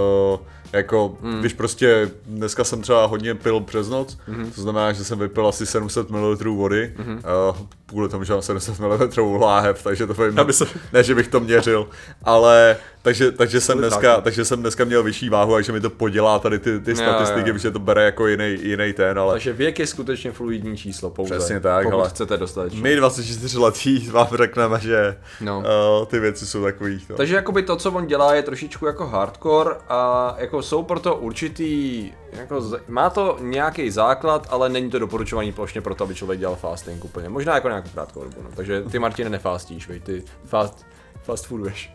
jako, 0.73 1.17
mm. 1.21 1.39
když 1.39 1.53
prostě 1.53 2.11
dneska 2.25 2.63
jsem 2.63 2.81
třeba 2.81 3.05
hodně 3.05 3.35
pil 3.35 3.59
přes 3.59 3.89
noc, 3.89 4.17
mm-hmm. 4.29 4.51
to 4.55 4.61
znamená, 4.61 4.93
že 4.93 5.03
jsem 5.03 5.19
vypil 5.19 5.47
asi 5.47 5.65
700 5.65 6.09
ml 6.09 6.37
vody, 6.55 6.93
mm-hmm. 6.97 7.15
uh, 7.49 7.57
kvůli 7.85 8.09
tomu, 8.09 8.23
že 8.23 8.33
mám 8.33 8.41
700 8.41 8.79
ml 8.79 9.37
láhev, 9.39 9.83
takže 9.83 10.07
to 10.07 10.13
vím, 10.13 10.53
se... 10.53 10.65
ne, 10.93 11.03
že 11.03 11.15
bych 11.15 11.27
to 11.27 11.39
měřil, 11.39 11.89
ale 12.23 12.77
takže, 13.07 13.31
takže, 13.31 13.61
jsem 13.61 13.77
dneska, 13.77 14.21
takže 14.21 14.45
jsem 14.45 14.61
dneska 14.61 14.85
měl 14.85 15.03
vyšší 15.03 15.29
váhu, 15.29 15.53
takže 15.53 15.71
mi 15.71 15.81
to 15.81 15.89
podělá 15.89 16.39
tady 16.39 16.59
ty, 16.59 16.79
ty 16.79 16.95
statistiky, 16.95 17.53
protože 17.53 17.71
to 17.71 17.79
bere 17.79 18.03
jako 18.03 18.27
jiný, 18.27 18.57
jiný 18.61 18.93
ten, 18.93 19.19
ale... 19.19 19.33
Takže 19.33 19.53
věk 19.53 19.79
je 19.79 19.87
skutečně 19.87 20.31
fluidní 20.31 20.77
číslo 20.77 21.09
pouze, 21.09 21.37
Přesně 21.37 21.59
tak, 21.59 21.83
pokud 21.83 21.99
ale 21.99 22.09
chcete 22.09 22.37
dostat. 22.37 22.73
My 22.73 22.95
24 22.95 23.57
letí 23.57 24.09
vám 24.11 24.27
řekneme, 24.33 24.79
že 24.79 25.17
no. 25.41 25.63
uh, 25.99 26.05
ty 26.05 26.19
věci 26.19 26.45
jsou 26.45 26.63
takový. 26.63 27.05
No. 27.09 27.15
Takže 27.15 27.35
jakoby 27.35 27.63
to, 27.63 27.75
co 27.75 27.91
on 27.91 28.07
dělá, 28.07 28.35
je 28.35 28.43
trošičku 28.43 28.85
jako 28.85 29.07
hardcore 29.07 29.75
a 29.89 30.35
jako 30.37 30.56
jsou 30.61 30.83
proto 30.83 31.15
určitý, 31.15 32.11
jako 32.31 32.79
má 32.87 33.09
to 33.09 33.37
nějaký 33.41 33.91
základ, 33.91 34.47
ale 34.49 34.69
není 34.69 34.89
to 34.89 34.99
doporučovaný 34.99 35.51
plošně 35.51 35.81
pro 35.81 35.95
to, 35.95 36.03
aby 36.03 36.15
člověk 36.15 36.39
dělal 36.39 36.55
fasting 36.55 37.05
úplně. 37.05 37.29
Možná 37.29 37.55
jako 37.55 37.67
nějakou 37.67 37.89
krátkou 37.89 38.23
dobu. 38.23 38.35
No. 38.43 38.49
Takže 38.55 38.81
ty 38.81 38.99
Martine 38.99 39.29
nefástíš, 39.29 39.87
vej, 39.87 39.99
ty 39.99 40.23
fast, 40.45 40.85
fast 41.23 41.45
fooduješ. 41.45 41.93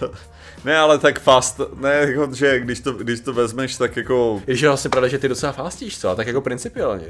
ne, 0.64 0.78
ale 0.78 0.98
tak 0.98 1.20
fast, 1.20 1.60
ne, 1.80 1.94
jako, 1.94 2.34
že 2.34 2.60
když 2.60 2.80
to, 2.80 2.92
když 2.92 3.20
to 3.20 3.32
vezmeš, 3.32 3.76
tak 3.76 3.96
jako... 3.96 4.42
Je, 4.46 4.56
že 4.56 4.68
vlastně 4.68 4.90
pravda, 4.90 5.08
že 5.08 5.18
ty 5.18 5.28
docela 5.28 5.52
fastíš, 5.52 5.98
co? 5.98 6.16
Tak 6.16 6.26
jako 6.26 6.40
principiálně. 6.40 7.06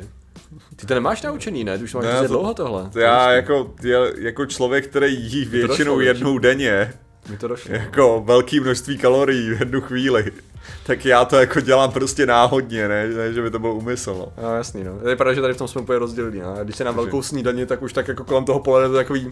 Ty 0.77 0.87
to 0.87 0.95
nemáš 0.95 1.23
naučený, 1.23 1.65
ne? 1.65 1.79
Ty 1.79 1.85
už 1.85 1.95
máš 1.95 2.05
ne, 2.05 2.21
to, 2.21 2.27
dlouho 2.27 2.55
tohle. 2.55 2.91
To 2.93 3.01
já 3.01 3.33
jako, 3.33 3.75
jako 4.19 4.47
člověk, 4.47 4.87
který 4.87 5.15
jí 5.15 5.45
většinou 5.45 6.01
jednou 6.01 6.39
denně, 6.39 6.93
mi 7.29 7.37
to 7.37 7.49
došlo. 7.49 7.75
Jako 7.75 8.23
velké 8.27 8.61
množství 8.61 8.99
kalorií 8.99 9.51
v 9.51 9.61
jednu 9.61 9.81
chvíli. 9.81 10.33
Tak 10.87 11.05
já 11.05 11.25
to 11.25 11.37
jako 11.37 11.61
dělám 11.61 11.93
prostě 11.93 12.27
náhodně, 12.27 12.89
ne, 12.89 13.09
ne 13.09 13.33
že 13.33 13.43
by 13.43 13.51
to 13.51 13.59
bylo 13.59 13.75
úmysl. 13.75 14.15
No. 14.15 14.43
no 14.43 14.57
jasný, 14.57 14.85
no. 14.85 15.09
Je 15.09 15.17
pravda, 15.17 15.35
že 15.35 15.41
tady 15.41 15.55
v 15.55 15.57
tom 15.57 15.69
jsme 15.69 15.81
úplně 15.81 15.99
rozdělení. 15.99 16.41
No. 16.41 16.57
Když 16.65 16.77
se 16.77 16.85
nám 16.85 16.95
velkou 16.95 17.23
snídaně, 17.23 17.67
tak 17.67 17.83
už 17.83 17.93
tak 17.93 18.09
jako 18.09 18.25
kolem 18.25 18.45
toho 18.45 18.61
pole 18.61 18.89
to 18.89 18.95
takový 18.95 19.31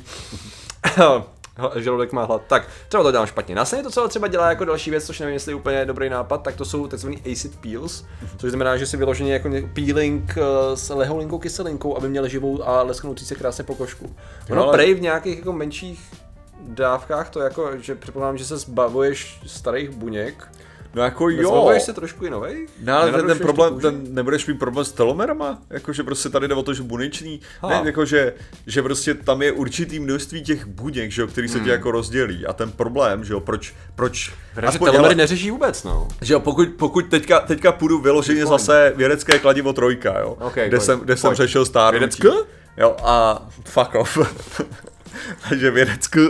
žaludek 1.77 2.13
má 2.13 2.25
hlad. 2.25 2.43
Tak, 2.47 2.69
třeba 2.89 3.03
to 3.03 3.11
dělám 3.11 3.27
špatně. 3.27 3.55
Následně 3.55 3.85
to, 3.85 3.91
co 3.91 4.09
třeba 4.09 4.29
dělá 4.29 4.49
jako 4.49 4.65
další 4.65 4.91
věc, 4.91 5.07
což 5.07 5.21
nevím, 5.21 5.35
jestli 5.35 5.53
je 5.53 5.57
úplně 5.57 5.85
dobrý 5.85 6.09
nápad, 6.09 6.43
tak 6.43 6.57
to 6.57 6.65
jsou 6.65 6.87
tzv. 6.87 7.11
acid 7.33 7.57
peels, 7.57 8.05
což 8.39 8.51
znamená, 8.51 8.77
že 8.77 8.87
si 8.87 8.97
vyloženě 8.97 9.33
jako 9.33 9.51
peeling 9.75 10.35
eh, 10.39 10.77
s 10.77 10.95
leholinkou 10.95 11.39
kyselinkou, 11.39 11.97
aby 11.97 12.09
měl 12.09 12.29
živou 12.29 12.69
a 12.69 12.83
lesknoucí 12.83 13.25
se 13.25 13.35
krásně 13.35 13.65
pokožku. 13.65 14.17
Ono 14.51 14.63
ale... 14.63 14.73
prej 14.73 14.95
v 14.95 15.01
nějakých 15.01 15.39
jako 15.39 15.53
menších 15.53 16.11
dávkách 16.61 17.31
to 17.31 17.41
jako, 17.41 17.71
že 17.77 17.95
předpokládám, 17.95 18.39
že 18.39 18.45
se 18.45 18.57
zbavuješ 18.57 19.41
starých 19.47 19.91
buněk, 19.91 20.49
No 20.97 21.03
jako 21.03 21.29
jo. 21.29 21.49
Zbavuješ 21.49 21.83
se 21.83 21.93
trošku 21.93 22.27
i 22.27 22.31
novej? 22.31 22.67
No 22.85 22.99
ale 22.99 23.13
ten, 23.13 23.27
ten 23.27 23.39
problém, 23.39 23.81
ten, 23.81 24.15
nebudeš 24.15 24.47
mít 24.47 24.59
problém 24.59 24.85
s 24.85 24.93
telomerama? 24.93 25.59
Jakože 25.71 26.03
prostě 26.03 26.29
tady 26.29 26.49
jde 26.49 26.55
o 26.55 26.63
to, 26.63 26.75
že 26.75 26.83
buněčný, 26.83 27.41
ha. 27.61 27.69
ne, 27.69 27.81
jakože, 27.85 28.35
že 28.67 28.83
prostě 28.83 29.15
tam 29.15 29.43
je 29.43 29.53
určitý 29.53 30.01
množství 30.01 30.43
těch 30.43 30.67
buněk, 30.67 31.11
že 31.11 31.23
jo, 31.23 31.29
který 31.29 31.49
se 31.49 31.57
hmm. 31.57 31.65
ti 31.65 31.71
jako 31.71 31.91
rozdělí. 31.91 32.47
A 32.47 32.53
ten 32.53 32.71
problém, 32.71 33.25
že 33.25 33.33
jo, 33.33 33.41
proč, 33.41 33.75
proč... 33.95 34.33
Aspoň, 34.67 34.91
telomery 34.91 35.15
ale, 35.15 35.15
neřeší 35.15 35.51
vůbec, 35.51 35.85
no. 35.85 36.09
Že 36.23 36.33
jo, 36.33 36.41
pokud, 36.41 36.69
pokud 36.69 37.07
teďka, 37.07 37.41
teďka 37.41 37.73
půjdu 37.73 37.99
vyloženě 37.99 38.47
zase 38.47 38.93
vědecké 38.97 39.39
kladivo 39.39 39.73
trojka, 39.73 40.19
jo, 40.21 40.37
okay, 40.41 40.69
kde, 40.69 40.81
jsem, 40.81 41.01
kde 41.01 41.17
jsem 41.17 41.35
řešil 41.35 41.65
stárnutí. 41.65 41.99
Vědecké? 41.99 42.29
Jo, 42.77 42.97
a 43.05 43.47
fuck 43.65 43.95
off. 43.95 44.19
Takže 45.49 45.71
vědecku 45.71 46.21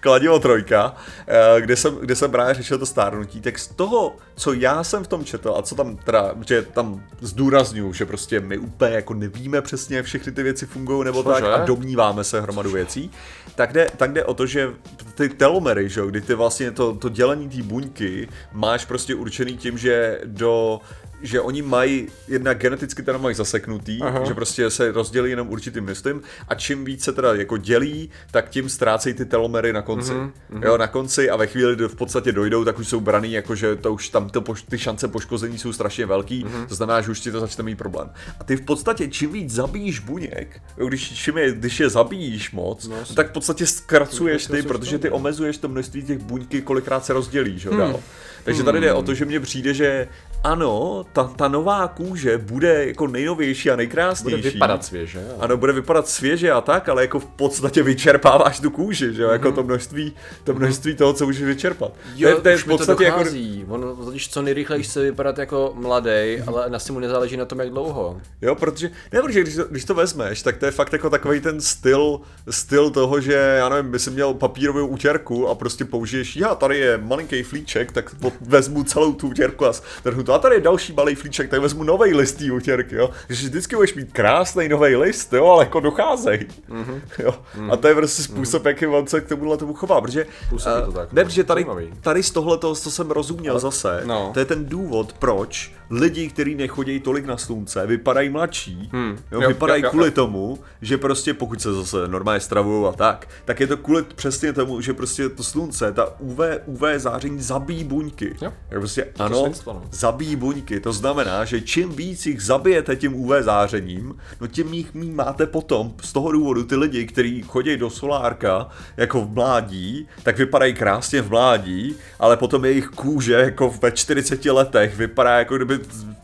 kladivo 0.00 0.38
trojka, 0.38 0.94
eh, 1.26 1.60
kde 1.60 1.76
jsem, 1.76 1.96
kde 1.96 2.16
jsem 2.16 2.30
právě 2.30 2.54
řešil 2.54 2.78
to 2.78 2.86
stárnutí, 2.86 3.40
tak 3.40 3.58
z 3.58 3.66
toho, 3.66 4.16
co 4.36 4.52
já 4.52 4.84
jsem 4.84 5.04
v 5.04 5.08
tom 5.08 5.24
četl 5.24 5.54
a 5.58 5.62
co 5.62 5.74
tam 5.74 5.96
teda, 5.96 6.34
že 6.46 6.62
tam 6.62 7.04
zdůraznuju, 7.20 7.92
že 7.92 8.06
prostě 8.06 8.40
my 8.40 8.58
úplně 8.58 8.94
jako 8.94 9.14
nevíme 9.14 9.62
přesně, 9.62 9.96
jak 9.96 10.06
všechny 10.06 10.32
ty 10.32 10.42
věci 10.42 10.66
fungují 10.66 11.04
nebo 11.04 11.22
Cože? 11.22 11.40
tak 11.40 11.60
a 11.60 11.64
domníváme 11.64 12.24
se 12.24 12.40
hromadu 12.40 12.70
věcí, 12.70 13.10
tak 13.54 13.72
jde, 13.72 13.90
tak 13.96 14.12
jde 14.12 14.24
o 14.24 14.34
to, 14.34 14.46
že 14.46 14.70
ty 15.14 15.28
telomery, 15.28 15.88
že 15.88 16.00
jo, 16.00 16.06
kdy 16.06 16.20
ty 16.20 16.34
vlastně 16.34 16.70
to, 16.70 16.94
to 16.94 17.08
dělení 17.08 17.48
té 17.48 17.62
buňky 17.62 18.28
máš 18.52 18.84
prostě 18.84 19.14
určený 19.14 19.56
tím, 19.56 19.78
že 19.78 20.20
do 20.24 20.80
že 21.22 21.40
oni 21.40 21.62
mají 21.62 22.08
jednak 22.28 22.58
geneticky 22.58 23.02
teda 23.02 23.18
mají 23.18 23.34
zaseknutý, 23.34 24.02
Aha. 24.02 24.24
že 24.24 24.34
prostě 24.34 24.70
se 24.70 24.92
rozdělí 24.92 25.30
jenom 25.30 25.48
určitým 25.48 25.84
množstvím 25.84 26.22
a 26.48 26.54
čím 26.54 26.84
víc 26.84 27.04
se 27.04 27.12
teda 27.12 27.34
jako 27.34 27.56
dělí, 27.56 28.10
tak 28.30 28.48
tím 28.48 28.68
ztrácejí 28.68 29.14
ty 29.14 29.24
telomery 29.24 29.72
na 29.72 29.82
konci. 29.82 30.12
Mm-hmm. 30.12 30.64
Jo, 30.64 30.76
na 30.76 30.86
konci 30.86 31.30
a 31.30 31.36
ve 31.36 31.46
chvíli, 31.46 31.76
kdy 31.76 31.88
v 31.88 31.96
podstatě 31.96 32.32
dojdou, 32.32 32.64
tak 32.64 32.78
už 32.78 32.88
jsou 32.88 33.00
braný, 33.00 33.32
jakože 33.32 33.76
to 33.76 33.92
už 33.92 34.08
tam 34.08 34.30
to, 34.30 34.40
poš- 34.40 34.64
ty 34.68 34.78
šance 34.78 35.08
poškození 35.08 35.58
jsou 35.58 35.72
strašně 35.72 36.06
velký, 36.06 36.44
mm-hmm. 36.44 36.66
to 36.66 36.74
znamená, 36.74 37.00
že 37.00 37.10
už 37.10 37.20
ti 37.20 37.32
to 37.32 37.40
začne 37.40 37.64
mít 37.64 37.78
problém. 37.78 38.10
A 38.40 38.44
ty 38.44 38.56
v 38.56 38.60
podstatě 38.60 39.08
čím 39.08 39.32
víc 39.32 39.50
zabíjíš 39.50 39.98
buněk, 39.98 40.62
jo, 40.78 40.86
když, 40.86 41.12
čím 41.12 41.38
je, 41.38 41.52
když 41.52 41.80
je 41.80 41.88
zabíjíš 41.88 42.52
moc, 42.52 42.88
no, 42.88 42.96
tak 43.14 43.30
v 43.30 43.32
podstatě 43.32 43.66
zkracuješ 43.66 44.46
ty, 44.46 44.62
protože 44.62 44.98
ty 44.98 45.10
omezuješ 45.10 45.56
to 45.56 45.68
množství 45.68 46.02
těch 46.02 46.18
buňky, 46.18 46.62
kolikrát 46.62 47.04
se 47.04 47.12
rozdělí, 47.12 47.58
že 47.58 47.68
jo, 47.68 47.76
dál. 47.76 48.00
Takže 48.44 48.62
tady 48.62 48.80
jde 48.80 48.92
o 48.92 49.02
to, 49.02 49.14
že 49.14 49.24
mně 49.24 49.40
přijde, 49.40 49.74
že 49.74 50.08
ano, 50.44 51.04
ta, 51.12 51.24
ta 51.36 51.48
nová 51.48 51.88
kůže 51.88 52.38
bude 52.38 52.86
jako 52.86 53.06
nejnovější 53.06 53.70
a 53.70 53.76
nejkrásnější. 53.76 54.36
Bude 54.40 54.50
vypadat 54.50 54.84
svěže, 54.84 55.18
jo. 55.28 55.34
Ano, 55.40 55.56
bude 55.56 55.72
vypadat 55.72 56.08
svěže 56.08 56.50
a 56.52 56.60
tak, 56.60 56.88
ale 56.88 57.02
jako 57.02 57.20
v 57.20 57.26
podstatě 57.26 57.82
vyčerpáváš 57.82 58.60
tu 58.60 58.70
kůži, 58.70 59.14
že 59.14 59.22
jo, 59.22 59.28
jako 59.30 59.52
to 59.52 59.62
množství, 59.62 60.14
to 60.44 60.54
množství 60.54 60.94
toho, 60.94 61.12
co 61.12 61.26
můžeš 61.26 61.42
vyčerpat. 61.42 61.92
Jo, 62.16 62.28
to, 62.30 62.36
je- 62.36 62.40
to 62.42 62.48
je 62.48 62.56
v 62.56 62.66
mi 62.66 62.72
to 62.72 62.76
podstatě 62.78 63.04
jako, 63.04 63.18
dochází. 63.18 63.64
On 63.68 63.96
totiž 64.04 64.28
co 64.28 64.42
nejrychleji 64.42 64.82
chce 64.82 65.02
vypadat 65.02 65.38
jako 65.38 65.72
mladý, 65.76 66.38
ale 66.46 66.70
na 66.70 66.78
mu 66.92 66.98
nezáleží 66.98 67.36
na 67.36 67.44
tom, 67.44 67.58
jak 67.60 67.70
dlouho. 67.70 68.20
jo, 68.42 68.54
protože, 68.54 68.90
ne, 69.12 69.22
protože 69.22 69.40
když 69.40 69.54
to, 69.56 69.64
když 69.64 69.84
to 69.84 69.94
vezmeš, 69.94 70.42
tak 70.42 70.56
to 70.56 70.66
je 70.66 70.72
fakt 70.72 70.92
jako 70.92 71.10
takový 71.10 71.40
ten 71.40 71.60
styl, 71.60 72.20
styl 72.50 72.90
toho, 72.90 73.20
že, 73.20 73.32
já 73.58 73.68
nevím, 73.68 73.90
by 73.92 73.98
si 73.98 74.10
měl 74.10 74.34
papírovou 74.34 74.86
utěrku 74.86 75.48
a 75.48 75.54
prostě 75.54 75.84
použiješ, 75.84 76.36
já, 76.36 76.54
tady 76.54 76.78
je 76.78 76.98
malinký 76.98 77.42
flíček, 77.42 77.92
tak 77.92 78.10
vezmu 78.40 78.84
celou 78.84 79.12
tu 79.12 79.28
utěrku 79.28 79.66
a 79.66 79.72
strhnu 79.72 80.22
to. 80.32 80.34
A 80.34 80.38
tady 80.38 80.54
je 80.54 80.60
další 80.60 80.92
malý 80.92 81.14
flíček, 81.14 81.50
tak 81.50 81.60
vezmu 81.60 81.84
nový 81.84 82.14
list 82.14 82.32
té 82.32 82.52
utěrky, 82.52 82.94
jo. 82.94 83.10
Takže 83.26 83.48
vždycky 83.48 83.76
budeš 83.76 83.94
mít 83.94 84.12
krásný 84.12 84.68
nový 84.68 84.96
list, 84.96 85.32
jo, 85.32 85.46
ale 85.46 85.64
jako 85.64 85.80
docházej. 85.80 86.46
Mm-hmm. 86.70 87.00
Jo. 87.18 87.34
A 87.70 87.76
to 87.76 87.88
je 87.88 87.94
prostě 87.94 88.22
způsob, 88.22 88.66
jaký 88.66 88.86
on 88.86 89.06
se 89.06 89.20
k 89.20 89.28
tomuhle 89.28 89.56
tomu 89.56 89.74
chová, 89.74 90.00
protože, 90.00 90.26
Působí 90.48 90.74
to 90.84 90.90
eh, 90.90 90.94
tak, 90.94 91.12
ne, 91.12 91.22
no. 91.22 91.28
protože 91.28 91.44
tady, 91.44 91.66
tady 92.00 92.22
z 92.22 92.30
tohle 92.30 92.58
co 92.58 92.90
jsem 92.90 93.10
rozuměl 93.10 93.58
zase, 93.58 94.02
no. 94.04 94.30
to 94.34 94.38
je 94.38 94.44
ten 94.44 94.64
důvod, 94.64 95.12
proč 95.12 95.72
lidi, 95.90 96.28
kteří 96.28 96.54
nechodí 96.54 97.00
tolik 97.00 97.26
na 97.26 97.36
slunce, 97.36 97.86
vypadají 97.86 98.28
mladší, 98.28 98.90
hmm. 98.92 99.18
jo, 99.32 99.42
Jo, 99.42 99.48
vypadají 99.48 99.82
jo, 99.82 99.86
jo, 99.86 99.90
kvůli 99.90 100.06
jo. 100.06 100.12
tomu, 100.12 100.58
že 100.82 100.98
prostě 100.98 101.34
pokud 101.34 101.62
se 101.62 101.72
zase 101.72 102.08
normálně 102.08 102.40
stravují 102.40 102.88
a 102.88 102.92
tak, 102.92 103.28
tak 103.44 103.60
je 103.60 103.66
to 103.66 103.76
kvůli 103.76 104.02
přesně 104.02 104.52
tomu, 104.52 104.80
že 104.80 104.94
prostě 104.94 105.28
to 105.28 105.42
slunce, 105.42 105.92
ta 105.92 106.20
UV, 106.20 106.38
UV 106.66 106.82
záření 106.96 107.42
zabíjí 107.42 107.84
buňky. 107.84 108.36
Jo. 108.42 108.52
Jo, 108.70 108.80
prostě 108.80 109.08
ano, 109.18 109.52
no. 109.66 109.82
Zabíjí 110.22 110.36
buňky. 110.36 110.80
To 110.80 110.92
znamená, 110.92 111.44
že 111.44 111.60
čím 111.60 111.88
víc 111.88 112.26
jich 112.26 112.42
zabijete 112.42 112.96
tím 112.96 113.14
UV 113.14 113.30
zářením, 113.40 114.14
no 114.40 114.46
tím 114.46 114.74
jich 114.74 114.94
mí 114.94 115.10
máte 115.10 115.46
potom. 115.46 115.94
Z 116.02 116.12
toho 116.12 116.32
důvodu 116.32 116.64
ty 116.64 116.76
lidi, 116.76 117.06
kteří 117.06 117.42
chodí 117.42 117.76
do 117.76 117.90
solárka 117.90 118.68
jako 118.96 119.20
v 119.20 119.34
mládí, 119.34 120.08
tak 120.22 120.38
vypadají 120.38 120.74
krásně 120.74 121.22
v 121.22 121.30
mládí, 121.30 121.96
ale 122.18 122.36
potom 122.36 122.64
jejich 122.64 122.86
kůže 122.86 123.32
jako 123.32 123.74
ve 123.82 123.90
40 123.92 124.44
letech 124.44 124.96
vypadá 124.96 125.38
jako 125.38 125.56
kdyby 125.56 125.78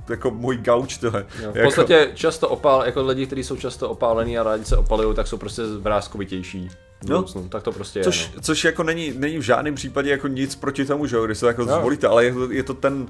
jako 0.09 0.31
můj 0.31 0.57
gauč 0.57 0.99
tohle. 0.99 1.27
Jo, 1.43 1.53
v 1.53 1.57
jako, 1.57 1.67
podstatě 1.67 2.11
často 2.15 2.49
opál, 2.49 2.83
jako 2.87 3.03
lidi, 3.03 3.27
kteří 3.27 3.45
jsou 3.45 3.57
často 3.57 3.91
opálení 3.91 4.39
a 4.39 4.43
rádi 4.43 4.65
se 4.65 4.77
opalují, 4.77 5.17
tak 5.17 5.27
jsou 5.27 5.37
prostě 5.37 5.63
vrázkovitější. 5.63 6.71
No. 7.03 7.07
budoucnu. 7.07 7.49
Tak 7.49 7.63
to 7.63 7.73
prostě 7.73 8.05
Což, 8.05 8.21
je. 8.21 8.33
No. 8.37 8.43
což 8.43 8.65
jako 8.65 8.83
není, 8.83 9.13
není 9.17 9.39
v 9.39 9.43
žádném 9.43 9.75
případě 9.75 10.11
jako 10.11 10.29
nic 10.29 10.55
proti 10.55 10.85
tomu, 10.85 11.07
že 11.07 11.17
jo, 11.17 11.27
když 11.27 11.39
se 11.39 11.47
jako 11.47 11.63
Jo. 11.63 11.79
zvolíte, 11.79 12.07
ale 12.07 12.25
je 12.25 12.33
to, 12.35 12.53
je 12.53 12.63
to 12.63 12.75
ten, 12.75 13.07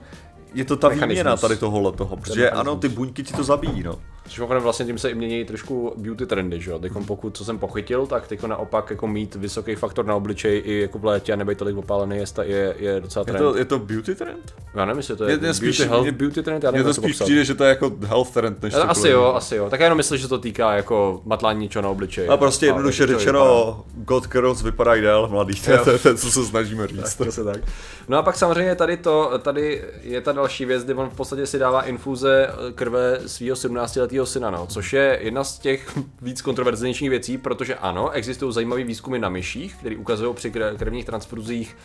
je 0.55 0.65
to 0.65 0.77
ta 0.77 0.89
Mechanismus. 0.89 1.19
výměna 1.19 1.37
tady 1.37 1.57
tohohle 1.57 1.93
toho, 1.93 2.17
protože 2.17 2.51
ano, 2.51 2.77
ty 2.77 2.89
buňky 2.89 3.23
ti 3.23 3.35
to 3.35 3.45
zabijí, 3.45 3.83
no. 3.83 3.95
Což 4.29 4.39
mimochodem 4.39 4.63
vlastně 4.63 4.87
tím 4.87 4.99
se 4.99 5.11
i 5.11 5.15
mění 5.15 5.45
trošku 5.45 5.93
beauty 5.97 6.27
trendy, 6.27 6.61
že 6.61 6.71
jo. 6.71 6.79
Teď 6.79 6.93
pokud, 7.07 7.37
co 7.37 7.45
jsem 7.45 7.59
pochytil, 7.59 8.07
tak 8.07 8.29
teď 8.29 8.43
naopak 8.43 8.91
jako 8.91 9.07
mít 9.07 9.35
vysoký 9.35 9.75
faktor 9.75 10.07
na 10.07 10.15
obličeji 10.15 10.61
i 10.61 10.81
jako 10.81 10.99
v 10.99 11.05
létě 11.05 11.33
a 11.33 11.37
nebejt 11.37 11.59
tolik 11.59 11.77
opálený 11.77 12.17
je, 12.17 12.25
je, 12.43 12.75
je 12.79 13.01
docela 13.01 13.25
Je 13.27 13.33
trend. 13.33 13.43
to, 13.45 13.59
je 13.59 13.65
to 13.65 13.79
beauty 13.79 14.15
trend? 14.15 14.55
Já 14.75 14.85
nevím, 14.85 14.99
jestli 14.99 15.17
to 15.17 15.25
je, 15.25 15.31
Je- 15.31 15.33
je 15.35 15.39
beauty, 15.39 15.55
spíš- 15.55 15.81
health, 15.81 16.07
je- 16.07 16.13
beauty 16.13 16.43
trend, 16.43 16.65
já 16.65 16.71
nevím, 16.71 16.85
to 16.87 16.95
to 16.95 17.03
spíš 17.03 17.19
přijde, 17.19 17.45
že 17.45 17.55
to 17.55 17.65
je 17.65 17.69
jako 17.69 17.93
health 18.07 18.31
trend, 18.31 18.63
než 18.63 18.73
cokoliv 18.73 18.91
Asi 18.91 19.09
jo, 19.09 19.25
asi 19.25 19.57
jo. 19.57 19.71
Tak 19.71 19.81
já 19.81 19.87
jenom 19.87 19.97
myslím, 19.97 20.19
že 20.19 20.29
to 20.29 20.39
týká 20.39 20.73
jako 20.73 21.23
matlání 21.25 21.61
něčeho 21.61 21.83
na 21.83 21.89
obličeji. 21.89 22.29
A 22.29 22.37
prostě 22.37 22.67
no. 22.67 22.71
jednoduše 22.71 23.07
to 23.07 23.19
řečeno, 23.19 23.85
God 23.95 24.27
Girls 24.29 24.63
vypadají 24.63 25.03
déle 25.03 25.29
mladý, 25.29 25.55
to 25.61 25.71
je, 25.71 25.79
to 25.79 25.91
je 25.91 25.99
to, 25.99 26.15
co 26.15 26.31
se 26.31 26.45
snažíme 26.45 26.87
říct. 26.87 27.15
Přesně 27.15 27.45
tak. 27.45 27.57
No 28.09 28.19
a 28.19 28.23
pak 28.23 28.37
samozřejmě 28.37 28.75
tady 28.75 28.97
to, 28.97 29.39
tady 29.39 29.85
je 30.03 30.21
ta 30.21 30.33
další 30.33 30.65
věc, 30.65 30.85
kdy 30.85 30.95
on 30.95 31.11
v 31.11 31.15
podstatě 31.17 31.47
si 31.47 31.59
dává 31.59 31.83
infuze 31.83 32.51
krve 32.75 33.21
svého 33.27 33.57
17-letého 34.19 34.27
syna, 34.27 34.51
no, 34.51 34.67
což 34.67 34.93
je 34.93 35.19
jedna 35.23 35.45
z 35.45 35.59
těch 35.59 35.99
víc 36.23 36.43
kontroverznějších 36.43 37.11
věcí, 37.11 37.39
protože 37.39 37.75
ano, 37.75 38.11
existují 38.11 38.53
zajímavé 38.53 38.85
výzkumy 38.85 39.19
na 39.19 39.29
myších, 39.29 39.75
které 39.75 39.97
ukazují 39.97 40.35
při 40.35 40.51
kre- 40.51 40.77
krevních 40.77 41.05
transfuzích 41.05 41.77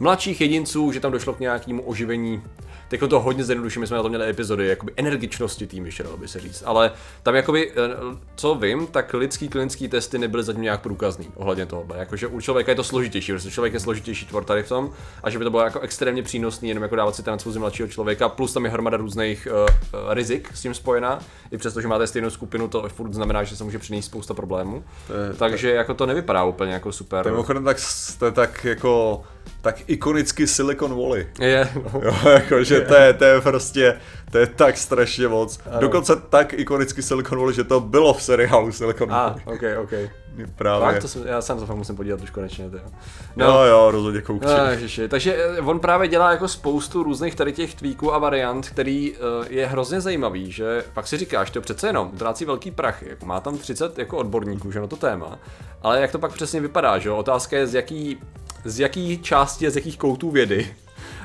mladších 0.00 0.40
jedinců, 0.40 0.92
že 0.92 1.00
tam 1.00 1.12
došlo 1.12 1.32
k 1.34 1.40
nějakému 1.40 1.82
oživení. 1.82 2.42
Teď 2.88 3.00
to 3.08 3.20
hodně 3.20 3.44
zjednoduším, 3.44 3.80
my 3.80 3.86
jsme 3.86 3.96
na 3.96 4.02
to 4.02 4.08
měli 4.08 4.30
epizody, 4.30 4.68
jakoby 4.68 4.92
energičnosti 4.96 5.66
té 5.66 5.76
myši, 5.76 6.02
dalo 6.02 6.16
by 6.16 6.28
se 6.28 6.40
říct. 6.40 6.62
Ale 6.66 6.92
tam 7.22 7.34
jakoby, 7.34 7.70
eh, 7.70 7.74
co 8.36 8.54
vím, 8.54 8.86
tak 8.86 9.14
lidský 9.14 9.48
klinický 9.48 9.88
testy 9.88 10.18
nebyly 10.18 10.42
zatím 10.42 10.62
nějak 10.62 10.80
průkazný 10.80 11.28
ohledně 11.36 11.66
tohohle. 11.66 11.98
Jakože 11.98 12.26
u 12.26 12.40
člověka 12.40 12.72
je 12.72 12.76
to 12.76 12.84
složitější, 12.84 13.32
protože 13.32 13.50
člověk 13.50 13.74
je 13.74 13.80
složitější 13.80 14.26
tvor 14.26 14.44
tady 14.44 14.62
v 14.62 14.68
tom 14.68 14.90
a 15.22 15.30
že 15.30 15.38
by 15.38 15.44
to 15.44 15.50
bylo 15.50 15.62
jako 15.62 15.80
extrémně 15.80 16.22
přínosný, 16.22 16.68
jenom 16.68 16.82
jako 16.82 16.96
dávat 16.96 17.14
si 17.16 17.22
transfuzi 17.22 17.58
mladšího 17.58 17.88
člověka, 17.88 18.28
plus 18.28 18.52
tam 18.52 18.64
je 18.64 18.70
hromada 18.70 18.96
různých 18.96 19.48
uh, 19.50 20.00
uh, 20.02 20.14
rizik 20.14 20.50
s 20.54 20.62
tím 20.62 20.74
spojená. 20.74 21.18
I 21.50 21.58
přesto, 21.58 21.80
že 21.80 21.88
máte 21.88 22.06
stejnou 22.06 22.30
skupinu, 22.30 22.68
to 22.68 22.88
furt 22.88 23.14
znamená, 23.14 23.44
že 23.44 23.56
se 23.56 23.64
může 23.64 23.78
přinést 23.78 24.04
spousta 24.06 24.34
problémů. 24.34 24.84
je- 25.30 25.34
Takže 25.36 25.70
jako 25.70 25.94
to 25.94 26.06
nevypadá 26.06 26.44
úplně 26.44 26.72
jako 26.72 26.92
super. 26.92 27.22
To 27.22 27.28
je 27.28 27.32
mimochodem 27.32 27.64
tak, 27.64 27.76
to 28.18 28.24
je 28.26 28.32
tak 28.32 28.64
jako, 28.64 29.22
tak 29.60 29.76
ikonicky 29.86 30.46
Silicon 30.46 31.02
Valley. 31.02 31.26
Je, 31.40 31.68
no. 31.74 32.00
Jo, 32.04 32.30
jako, 32.30 32.64
že 32.64 32.80
to 32.80 32.94
je, 32.94 33.12
to 33.12 33.24
je 33.24 33.40
prostě, 33.40 34.00
to 34.30 34.38
je 34.38 34.46
tak 34.46 34.76
strašně 34.76 35.28
moc. 35.28 35.60
Dokonce 35.80 36.16
tak 36.16 36.52
ikonicky 36.52 37.02
Silicon 37.02 37.38
Valley, 37.38 37.54
že 37.54 37.64
to 37.64 37.80
bylo 37.80 38.14
v 38.14 38.22
seriálu 38.22 38.72
Silicon 38.72 39.12
A, 39.12 39.28
Valley. 39.28 39.42
ok, 39.44 39.82
ok. 39.82 40.10
Právě. 40.56 40.86
Fakt, 40.86 41.02
to 41.02 41.08
jsem, 41.08 41.26
já 41.26 41.42
sám 41.42 41.58
to 41.58 41.66
fakt 41.66 41.76
musím 41.76 41.96
podívat 41.96 42.20
už 42.20 42.30
konečně. 42.30 42.70
Tyjo. 42.70 42.82
No 43.36 43.66
jo, 43.66 43.90
rozhodně 43.90 44.20
koukči. 44.20 44.48
No, 44.48 44.66
ježiši. 44.66 45.08
Takže 45.08 45.36
eh, 45.36 45.60
on 45.60 45.80
právě 45.80 46.08
dělá 46.08 46.30
jako 46.30 46.48
spoustu 46.48 47.02
různých 47.02 47.34
tady 47.34 47.52
těch 47.52 47.74
tweaků 47.74 48.14
a 48.14 48.18
variant, 48.18 48.68
který 48.68 49.12
uh, 49.12 49.18
je 49.48 49.66
hrozně 49.66 50.00
zajímavý, 50.00 50.52
že 50.52 50.84
pak 50.94 51.06
si 51.06 51.16
říkáš, 51.16 51.50
to 51.50 51.60
přece 51.60 51.86
jenom 51.86 52.10
utrácí 52.14 52.44
velký 52.44 52.70
prach, 52.70 53.02
jako 53.02 53.26
má 53.26 53.40
tam 53.40 53.58
30 53.58 53.98
jako 53.98 54.16
odborníků, 54.16 54.72
že 54.72 54.80
na 54.80 54.86
to 54.86 54.96
téma, 54.96 55.38
ale 55.82 56.00
jak 56.00 56.12
to 56.12 56.18
pak 56.18 56.32
přesně 56.32 56.60
vypadá, 56.60 56.98
že 56.98 57.08
jo? 57.08 57.16
Otázka 57.16 57.56
je, 57.56 57.66
z 57.66 57.74
jaký, 57.74 58.18
z 58.64 58.80
jaký 58.80 59.18
části 59.18 59.66
a 59.66 59.70
z 59.70 59.76
jakých 59.76 59.98
koutů 59.98 60.30
vědy 60.30 60.74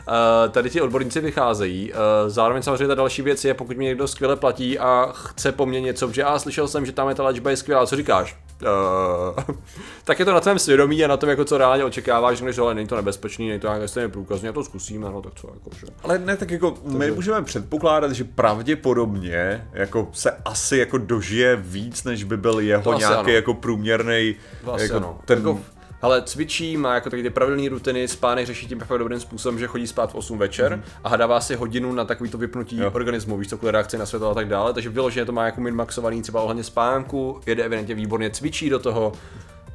Uh, 0.07 0.51
tady 0.51 0.69
ti 0.69 0.81
odborníci 0.81 1.19
vycházejí. 1.19 1.91
Uh, 1.91 1.99
zároveň 2.27 2.63
samozřejmě 2.63 2.87
ta 2.87 2.95
další 2.95 3.21
věc 3.21 3.45
je, 3.45 3.53
pokud 3.53 3.77
mě 3.77 3.87
někdo 3.87 4.07
skvěle 4.07 4.35
platí 4.35 4.79
a 4.79 5.11
chce 5.13 5.51
po 5.51 5.65
mně 5.65 5.81
něco, 5.81 6.11
že 6.11 6.23
a 6.23 6.39
slyšel 6.39 6.67
jsem, 6.67 6.85
že 6.85 6.91
tam 6.91 7.15
ta 7.15 7.23
léčba 7.23 7.49
je 7.49 7.57
skvělá, 7.57 7.85
co 7.85 7.95
říkáš? 7.95 8.37
Uh, 8.61 9.55
tak 10.03 10.19
je 10.19 10.25
to 10.25 10.33
na 10.33 10.39
tvém 10.39 10.59
svědomí 10.59 11.05
a 11.05 11.07
na 11.07 11.17
tom, 11.17 11.29
jako 11.29 11.45
co 11.45 11.57
reálně 11.57 11.83
očekáváš, 11.83 12.43
že 12.51 12.61
ale 12.61 12.75
není 12.75 12.87
to 12.87 12.95
nebezpečný, 12.95 13.47
není 13.47 13.59
to 13.59 13.67
nějak 13.67 13.89
stejně 13.89 14.09
průkazně, 14.09 14.47
já 14.47 14.53
to 14.53 14.63
zkusíme, 14.63 15.09
no 15.09 15.21
tak 15.21 15.33
co, 15.35 15.47
jako, 15.53 15.69
že. 15.79 15.87
Ale 16.03 16.19
ne, 16.19 16.37
tak 16.37 16.51
jako 16.51 16.77
my 16.83 17.11
můžeme 17.11 17.41
předpokládat, 17.41 18.11
že 18.11 18.23
pravděpodobně 18.23 19.67
jako 19.73 20.07
se 20.13 20.31
asi 20.45 20.77
jako 20.77 20.97
dožije 20.97 21.55
víc, 21.55 22.03
než 22.03 22.23
by 22.23 22.37
byl 22.37 22.59
jeho 22.59 22.97
nějaký 22.97 23.15
ano. 23.15 23.29
jako 23.29 23.53
průměrný 23.53 24.35
jako 24.77 24.95
ano. 24.95 25.19
ten 25.25 25.37
Jako, 25.37 25.59
ale 26.03 26.21
cvičí, 26.21 26.77
má 26.77 26.95
jako 26.95 27.09
taky 27.09 27.23
ty 27.23 27.29
pravidelné 27.29 27.69
rutiny, 27.69 28.07
spánek 28.07 28.45
řeší 28.45 28.67
tím 28.67 28.79
fakt 28.79 28.99
dobrým 28.99 29.19
způsobem, 29.19 29.59
že 29.59 29.67
chodí 29.67 29.87
spát 29.87 30.11
v 30.11 30.15
8 30.15 30.37
večer 30.37 30.75
mm. 30.75 30.83
a 31.03 31.09
hadává 31.09 31.41
si 31.41 31.55
hodinu 31.55 31.93
na 31.93 32.05
takový 32.05 32.29
to 32.29 32.37
vypnutí 32.37 32.77
Jo. 32.77 32.91
organismu, 32.93 33.37
víš 33.37 33.47
kvůli 33.57 33.71
reakci 33.71 33.97
na 33.97 34.05
světlo 34.05 34.29
a 34.29 34.33
tak 34.33 34.47
dále, 34.47 34.73
takže 34.73 34.89
vyloženě 34.89 35.25
to 35.25 35.31
má 35.31 35.45
jako 35.45 35.61
min 35.61 35.75
maxovaný 35.75 36.21
třeba 36.21 36.41
ohledně 36.41 36.63
spánku, 36.63 37.41
jede 37.45 37.63
evidentně 37.63 37.95
výborně, 37.95 38.29
cvičí 38.29 38.69
do 38.69 38.79
toho, 38.79 39.11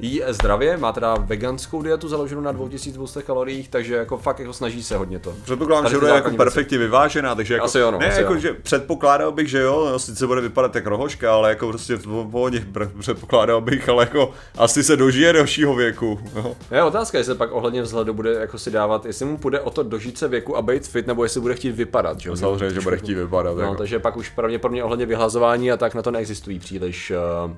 jí 0.01 0.23
zdravě, 0.29 0.77
má 0.77 0.93
teda 0.93 1.15
veganskou 1.15 1.83
dietu 1.83 2.09
založenou 2.09 2.41
na 2.41 2.53
2200 2.53 3.23
kaloriích, 3.23 3.69
takže 3.69 3.95
jako 3.95 4.17
fakt 4.17 4.39
jako 4.39 4.53
snaží 4.53 4.83
se 4.83 4.97
hodně 4.97 5.19
to. 5.19 5.35
Předpokládám, 5.45 5.91
že 5.91 5.99
bude 5.99 6.11
jako 6.11 6.31
perfektně 6.31 6.79
vyvážená, 6.79 7.35
takže 7.35 7.55
jako, 7.55 7.67
Asi 7.67 7.79
jo, 7.79 7.91
no, 7.91 7.99
ne, 7.99 8.09
asi 8.09 8.21
jako, 8.21 8.39
že 8.39 8.55
předpokládal 8.55 9.33
bych, 9.33 9.49
že 9.49 9.59
jo, 9.59 9.89
no, 9.93 9.99
sice 9.99 10.27
bude 10.27 10.41
vypadat 10.41 10.75
jak 10.75 10.87
rohoška, 10.87 11.35
ale 11.35 11.49
jako 11.49 11.69
prostě 11.69 11.97
v 11.97 12.31
pohodě 12.31 12.65
předpokládal 13.01 13.61
bych, 13.61 13.89
ale 13.89 14.03
jako 14.03 14.31
asi 14.59 14.85
se 14.85 14.97
dožije 14.97 15.33
dalšího 15.33 15.75
věku. 15.75 16.21
No. 16.35 16.57
Je 16.71 16.83
otázka, 16.83 17.19
jestli 17.19 17.35
pak 17.35 17.53
ohledně 17.53 17.83
vzhledu 17.83 18.15
bude 18.15 18.33
jako 18.33 18.59
si 18.59 18.71
dávat, 18.71 19.07
jestli 19.07 19.25
mu 19.25 19.39
půjde 19.39 19.61
o 19.61 19.71
to 19.71 19.83
dožít 19.83 20.19
se 20.19 20.29
věku 20.29 20.57
a 20.57 20.63
být 20.63 20.87
fit, 20.87 21.07
nebo 21.07 21.23
jestli 21.23 21.41
bude 21.41 21.55
chtít 21.55 21.73
vypadat, 21.73 22.21
že 22.21 22.29
jo? 22.29 22.37
Samozřejmě, 22.37 22.75
že 22.75 22.81
bude 22.81 22.97
chtít 22.97 23.15
vypadat. 23.15 23.57
No, 23.57 23.63
jako. 23.63 23.75
takže 23.75 23.99
pak 23.99 24.17
už 24.17 24.29
pravděpodobně 24.31 24.85
ohledně 24.85 25.07
vyhlazování 25.07 25.73
a 25.73 25.77
tak 25.77 25.95
na 25.95 26.03
to 26.03 26.11
neexistují 26.11 26.59
příliš 26.59 27.13
uh, 27.47 27.53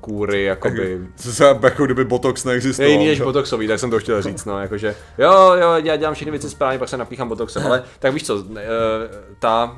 kůry, 0.00 0.44
jakoby... 0.44 1.00
Co 1.16 1.32
se 1.32 1.44
jako 1.62 1.84
kdyby 1.84 2.04
Botox 2.04 2.44
Je 2.44 2.48
neexistoval. 2.48 2.90
jiný 2.90 3.06
než 3.06 3.20
botoxový, 3.20 3.68
tak 3.68 3.78
jsem 3.78 3.90
to 3.90 3.98
chtěl 3.98 4.22
říct, 4.22 4.44
no, 4.44 4.60
jakože, 4.60 4.94
jo, 5.18 5.52
jo, 5.60 5.74
já 5.84 5.96
dělám 5.96 6.14
všechny 6.14 6.30
věci 6.30 6.50
správně, 6.50 6.78
pak 6.78 6.88
se 6.88 6.96
napíchám 6.96 7.28
botoxem, 7.28 7.66
ale 7.66 7.82
tak 7.98 8.12
víš 8.14 8.22
co, 8.26 8.44
eh, 8.56 8.62
ta 9.38 9.76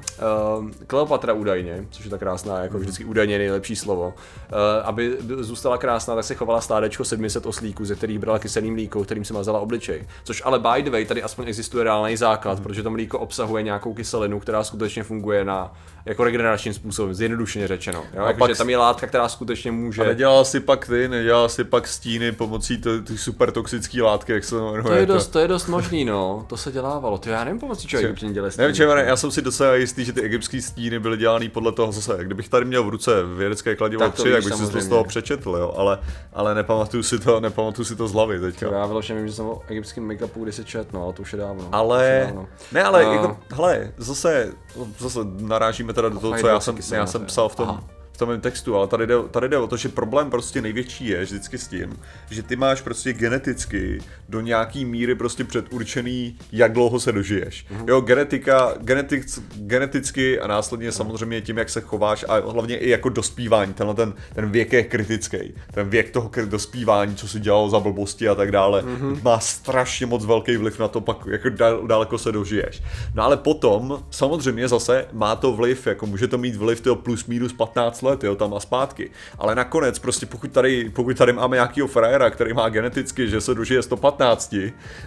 uh, 0.59 0.71
Kleopatra 0.87 1.33
údajně, 1.33 1.85
což 1.91 2.05
je 2.05 2.11
ta 2.11 2.19
krásná, 2.19 2.59
jako 2.63 2.79
vždycky 2.79 3.05
údajně 3.05 3.39
nejlepší 3.39 3.77
slovo, 3.77 4.15
eh, 4.49 4.83
aby 4.83 5.17
zůstala 5.21 5.79
krásná, 5.79 6.15
tak 6.15 6.25
se 6.25 6.35
chovala 6.35 6.61
stádečko 6.61 7.05
700 7.05 7.47
oslíků, 7.47 7.85
ze 7.85 7.95
kterých 7.95 8.19
brala 8.19 8.39
kyselý 8.39 8.71
mlíko, 8.71 9.05
kterým 9.05 9.25
se 9.25 9.35
mazala 9.35 9.61
obličej. 9.61 10.07
Což 10.25 10.43
ale 10.45 10.59
by 10.59 10.83
the 10.83 10.91
way, 10.91 11.05
tady 11.05 11.23
aspoň 11.23 11.49
existuje 11.49 11.85
reálný 11.85 12.17
základ, 12.17 12.61
protože 12.61 12.83
to 12.83 12.91
mlíko 12.91 13.19
obsahuje 13.19 13.63
nějakou 13.63 13.95
kyselinu, 13.95 14.41
která 14.41 14.65
skutečně 14.65 15.03
funguje 15.03 15.45
na 15.45 15.73
jako 16.05 16.25
regeneračním 16.25 16.75
způsobem, 16.75 17.15
zjednodušeně 17.15 17.69
řečeno. 17.69 18.05
Jo? 18.15 18.25
Jako, 18.25 18.39
pak 18.39 18.51
že 18.51 18.57
tam 18.57 18.71
je 18.71 18.77
látka, 18.77 19.07
která 19.07 19.29
skutečně 19.29 19.73
může. 19.73 19.90
A 19.99 20.05
nedělal 20.05 20.45
si 20.45 20.61
pak 20.61 20.87
ty, 20.87 21.09
nedělal 21.09 21.49
si 21.49 21.65
pak 21.65 21.89
stíny 21.89 22.33
pomocí 22.33 22.79
ty, 22.79 23.03
ty 23.03 23.19
super 23.19 23.51
toxické 23.51 24.03
látky, 24.03 24.33
jak 24.33 24.45
se 24.45 24.51
to 24.51 24.73
jmenuje. 24.73 24.83
To 24.83 24.93
je, 24.93 25.07
dost, 25.07 25.27
to 25.27 25.39
je 25.39 25.49
dost 25.49 25.67
možný, 25.67 26.05
no. 26.05 26.45
To 26.47 26.57
se 26.57 26.73
dělávalo. 26.73 27.19
To 27.19 27.29
já 27.29 27.45
nevím 27.45 27.61
pomocí 27.61 27.89
čeho 27.89 28.03
egyptěni 28.03 28.33
dělali. 28.33 28.53
Nevím, 28.59 28.77
čemu, 28.77 28.93
já 28.93 29.17
jsem 29.17 29.31
si 29.31 29.43
docela 29.43 29.75
jistý, 29.75 30.05
že 30.05 30.13
ty 30.13 30.23
egyptské 30.23 30.63
stíny 30.63 30.99
byly 30.99 31.17
dělané 31.17 31.49
podle 31.49 31.73
toho 31.73 31.93
zase. 31.93 32.19
Kdybych 32.25 32.49
tady 32.49 32.65
měl 32.65 32.85
v 32.85 32.89
ruce 32.89 33.25
vědecké 33.25 33.77
kladivo 33.77 34.01
Tak 34.01 34.15
to 34.15 34.23
3, 34.23 34.33
tak 34.33 34.45
bych 34.45 34.55
si 34.55 34.73
to 34.73 34.81
z 34.81 34.89
toho 34.89 35.05
přečetl, 35.05 35.51
jo, 35.51 35.75
ale, 35.77 35.99
ale 36.33 36.55
nepamatuju 36.55 37.03
si 37.03 37.19
to, 37.19 37.41
nepamatuju 37.41 37.85
si 37.85 37.97
to 37.97 38.09
z 38.09 38.13
hlavy 38.13 38.41
teďka. 38.41 38.67
Já 38.73 38.87
vyloženě 38.87 39.19
vím, 39.19 39.29
že 39.29 39.35
jsem 39.35 39.47
o 39.47 39.63
egyptském 39.69 40.09
make-upu 40.09 40.43
kdysi 40.43 40.65
čet, 40.65 40.93
no, 40.93 41.05
ale 41.05 41.13
to 41.13 41.23
už 41.23 41.33
je 41.33 41.39
dávno. 41.39 41.69
Ale, 41.73 42.23
dávno. 42.27 42.49
ne, 42.73 42.83
ale 42.83 43.05
A- 43.05 43.13
jako, 43.13 43.37
hele, 43.51 43.93
zase, 43.97 44.53
zase 44.99 45.19
narážíme 45.41 45.93
teda 45.93 46.09
do 46.09 46.21
toho, 46.21 46.39
co 46.41 46.47
já 46.47 46.61
jsem, 46.61 46.77
já 46.93 47.07
jsem 47.07 47.27
psal 47.27 47.49
v 47.49 47.57
tom. 47.57 47.81
V 48.21 48.27
tom 48.29 48.41
textu, 48.41 48.77
ale 48.77 48.87
tady 48.89 49.07
jde, 49.07 49.15
tady 49.31 49.49
jde 49.49 49.59
o 49.59 49.67
to, 49.67 49.77
že 49.77 49.89
problém 49.89 50.31
prostě 50.31 50.63
největší 50.63 51.07
je 51.09 51.23
vždycky 51.25 51.59
s 51.59 51.69
tím, 51.69 51.97
že 52.31 52.43
ty 52.43 52.57
máš 52.57 52.81
prostě 52.81 53.13
geneticky 53.13 53.99
do 54.29 54.41
nějaký 54.41 54.85
míry 54.85 55.15
prostě 55.15 55.45
předurčený, 55.45 56.37
jak 56.53 56.73
dlouho 56.73 57.01
se 57.01 57.13
dožiješ. 57.13 57.67
Mhm. 57.71 57.85
Jo, 57.89 58.01
genetika, 58.01 58.75
genetic, 58.81 59.43
geneticky 59.57 60.41
a 60.41 60.47
následně 60.47 60.93
samozřejmě 60.93 61.41
tím, 61.41 61.59
jak 61.59 61.71
se 61.71 61.81
chováš 61.81 62.25
a 62.29 62.51
hlavně 62.51 62.77
i 62.79 62.89
jako 62.91 63.09
dospívání, 63.09 63.75
tenhle 63.75 63.95
ten, 63.95 64.15
ten 64.35 64.51
věk 64.51 64.73
je 64.73 64.83
kritický. 64.83 65.55
Ten 65.75 65.89
věk 65.89 66.11
toho 66.11 66.31
dospívání, 66.45 67.17
co 67.17 67.29
si 67.29 67.41
dělal 67.41 67.71
za 67.71 67.81
blbosti 67.81 68.29
a 68.29 68.35
tak 68.35 68.53
dále, 68.53 68.83
Mhm. 68.83 69.21
má 69.23 69.41
strašně 69.41 70.07
moc 70.07 70.25
velký 70.25 70.57
vliv 70.57 70.79
na 70.79 70.89
to, 70.89 71.01
pak 71.01 71.17
jako 71.31 71.49
dal, 71.49 71.87
daleko 71.87 72.19
se 72.19 72.33
dožiješ. 72.33 72.83
No 73.15 73.23
ale 73.23 73.37
potom, 73.37 74.05
samozřejmě 74.11 74.69
zase 74.69 75.07
má 75.13 75.37
to 75.37 75.53
vliv, 75.53 75.87
jako 75.87 76.07
může 76.07 76.29
to 76.29 76.39
mít 76.39 76.57
vliv 76.57 76.81
toho 76.81 76.97
plus 76.97 77.27
minus 77.27 77.53
15 77.53 78.03
let, 78.03 78.10
jo, 78.23 78.37
tam 78.37 78.55
a 78.55 78.61
zpátky. 78.61 79.11
Ale 79.39 79.55
nakonec 79.55 79.99
prostě 79.99 80.27
pokud 80.27 80.53
tady, 80.53 80.91
pokud 80.91 81.17
tady 81.17 81.33
máme 81.33 81.57
nějakýho 81.57 81.87
frajera, 81.87 82.31
který 82.31 82.53
má 82.53 82.69
geneticky, 82.69 83.29
že 83.29 83.41
se 83.41 83.55
dožije 83.55 83.83
115 83.83 84.55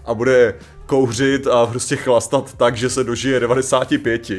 a 0.05 0.13
bude 0.13 0.53
kouřit 0.86 1.48
a 1.48 1.65
prostě 1.65 1.95
chlastat 1.95 2.53
tak, 2.53 2.77
že 2.77 2.89
se 2.89 3.03
dožije 3.03 3.39
95, 3.39 4.31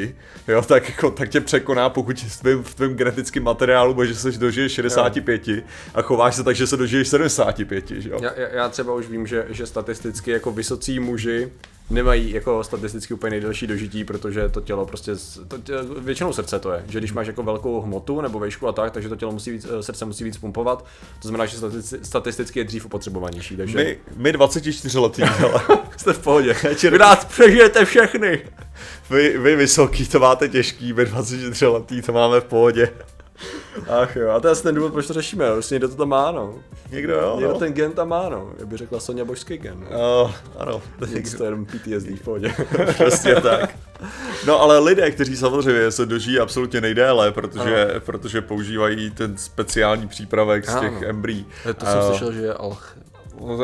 jo, 0.48 0.62
tak, 0.62 0.88
jako, 0.88 1.10
tak 1.10 1.28
tě 1.28 1.40
překoná, 1.40 1.88
pokud 1.88 2.20
v 2.20 2.40
tvém, 2.40 2.62
v 2.62 2.74
tvém 2.74 2.94
genetickém 2.94 3.42
materiálu 3.42 3.94
bude, 3.94 4.06
že 4.06 4.14
se 4.14 4.30
dožije 4.30 4.68
65 4.68 5.48
a 5.94 6.02
chováš 6.02 6.34
se 6.34 6.44
tak, 6.44 6.56
že 6.56 6.66
se 6.66 6.76
dožiješ 6.76 7.08
75, 7.08 7.90
že 7.90 8.10
jo. 8.10 8.18
Já, 8.22 8.32
já, 8.36 8.48
já 8.48 8.68
třeba 8.68 8.94
už 8.94 9.06
vím, 9.06 9.26
že, 9.26 9.46
že 9.48 9.66
statisticky 9.66 10.30
jako 10.30 10.52
vysocí 10.52 11.00
muži 11.00 11.50
nemají 11.90 12.30
jako 12.30 12.64
statisticky 12.64 13.14
úplně 13.14 13.30
nejdelší 13.30 13.66
dožití, 13.66 14.04
protože 14.04 14.48
to 14.48 14.60
tělo 14.60 14.86
prostě, 14.86 15.12
to 15.48 15.58
tě, 15.58 15.72
většinou 15.98 16.32
srdce 16.32 16.58
to 16.58 16.72
je, 16.72 16.84
že 16.88 16.98
když 16.98 17.12
máš 17.12 17.26
jako 17.26 17.42
velkou 17.42 17.80
hmotu 17.80 18.20
nebo 18.20 18.38
vejšku 18.38 18.68
a 18.68 18.72
tak, 18.72 18.92
takže 18.92 19.08
to 19.08 19.16
tělo 19.16 19.32
musí 19.32 19.50
víc, 19.50 19.66
eh, 19.78 19.82
srdce 19.82 20.04
musí 20.04 20.24
víc 20.24 20.36
pumpovat, 20.36 20.84
to 21.22 21.28
znamená, 21.28 21.46
že 21.46 21.56
statisticky, 21.56 22.06
statisticky 22.06 22.60
je 22.60 22.64
dřív 22.64 22.86
opotřebovanější, 22.86 23.56
takže 23.56 23.78
My, 23.78 23.98
my 24.16 24.32
24 24.32 24.98
letý, 24.98 25.22
ale 25.22 25.60
jste 25.96 26.12
v 26.12 26.18
pohodě, 26.18 26.56
vy 26.90 26.98
nás 26.98 27.24
přežijete 27.24 27.84
všechny. 27.84 28.42
vy, 29.10 29.38
vy 29.38 29.56
vysoký 29.56 30.08
to 30.08 30.20
máte 30.20 30.48
těžký, 30.48 30.92
my 30.92 31.04
24 31.04 31.66
letý 31.66 32.02
to 32.02 32.12
máme 32.12 32.40
v 32.40 32.44
pohodě. 32.44 32.92
Ach 33.88 34.16
jo, 34.16 34.30
a 34.30 34.40
to 34.40 34.46
je 34.48 34.52
asi 34.52 34.62
ten 34.62 34.74
důvod, 34.74 34.92
proč 34.92 35.06
to 35.06 35.12
řešíme, 35.12 35.50
prostě 35.52 35.74
někdo 35.74 35.88
to 35.88 35.94
tam 35.94 36.08
má, 36.08 36.30
no. 36.30 36.54
Někdo 36.90 37.14
jo, 37.14 37.34
Někdo 37.36 37.52
no. 37.52 37.58
ten 37.58 37.72
gen 37.72 37.92
tam 37.92 38.08
má, 38.08 38.28
no. 38.28 38.50
Jak 38.58 38.68
by 38.68 38.76
řekla 38.76 39.00
Sonja 39.00 39.24
Božský 39.24 39.58
gen. 39.58 39.86
No. 39.90 40.24
Uh, 40.24 40.32
ano, 40.58 40.82
to 40.98 41.06
je 41.06 41.22
jenom 41.44 41.66
PTSD 41.66 42.08
v 42.08 42.22
pohodě. 42.24 42.54
přesně 42.94 43.34
tak. 43.34 43.76
No 44.46 44.60
ale 44.60 44.78
lidé, 44.78 45.10
kteří 45.10 45.36
samozřejmě 45.36 45.90
se 45.90 46.06
dožijí 46.06 46.38
absolutně 46.38 46.80
nejdéle, 46.80 47.32
protože, 47.32 47.94
protože 47.98 48.40
používají 48.40 49.10
ten 49.10 49.36
speciální 49.36 50.08
přípravek 50.08 50.64
z 50.70 50.80
těch 50.80 50.96
Ano. 50.96 51.06
embryí. 51.08 51.46
To 51.76 51.86
jsem 51.86 52.02
slyšel, 52.08 52.32
že 52.32 52.40
je 52.40 52.54
alch. 52.54 52.96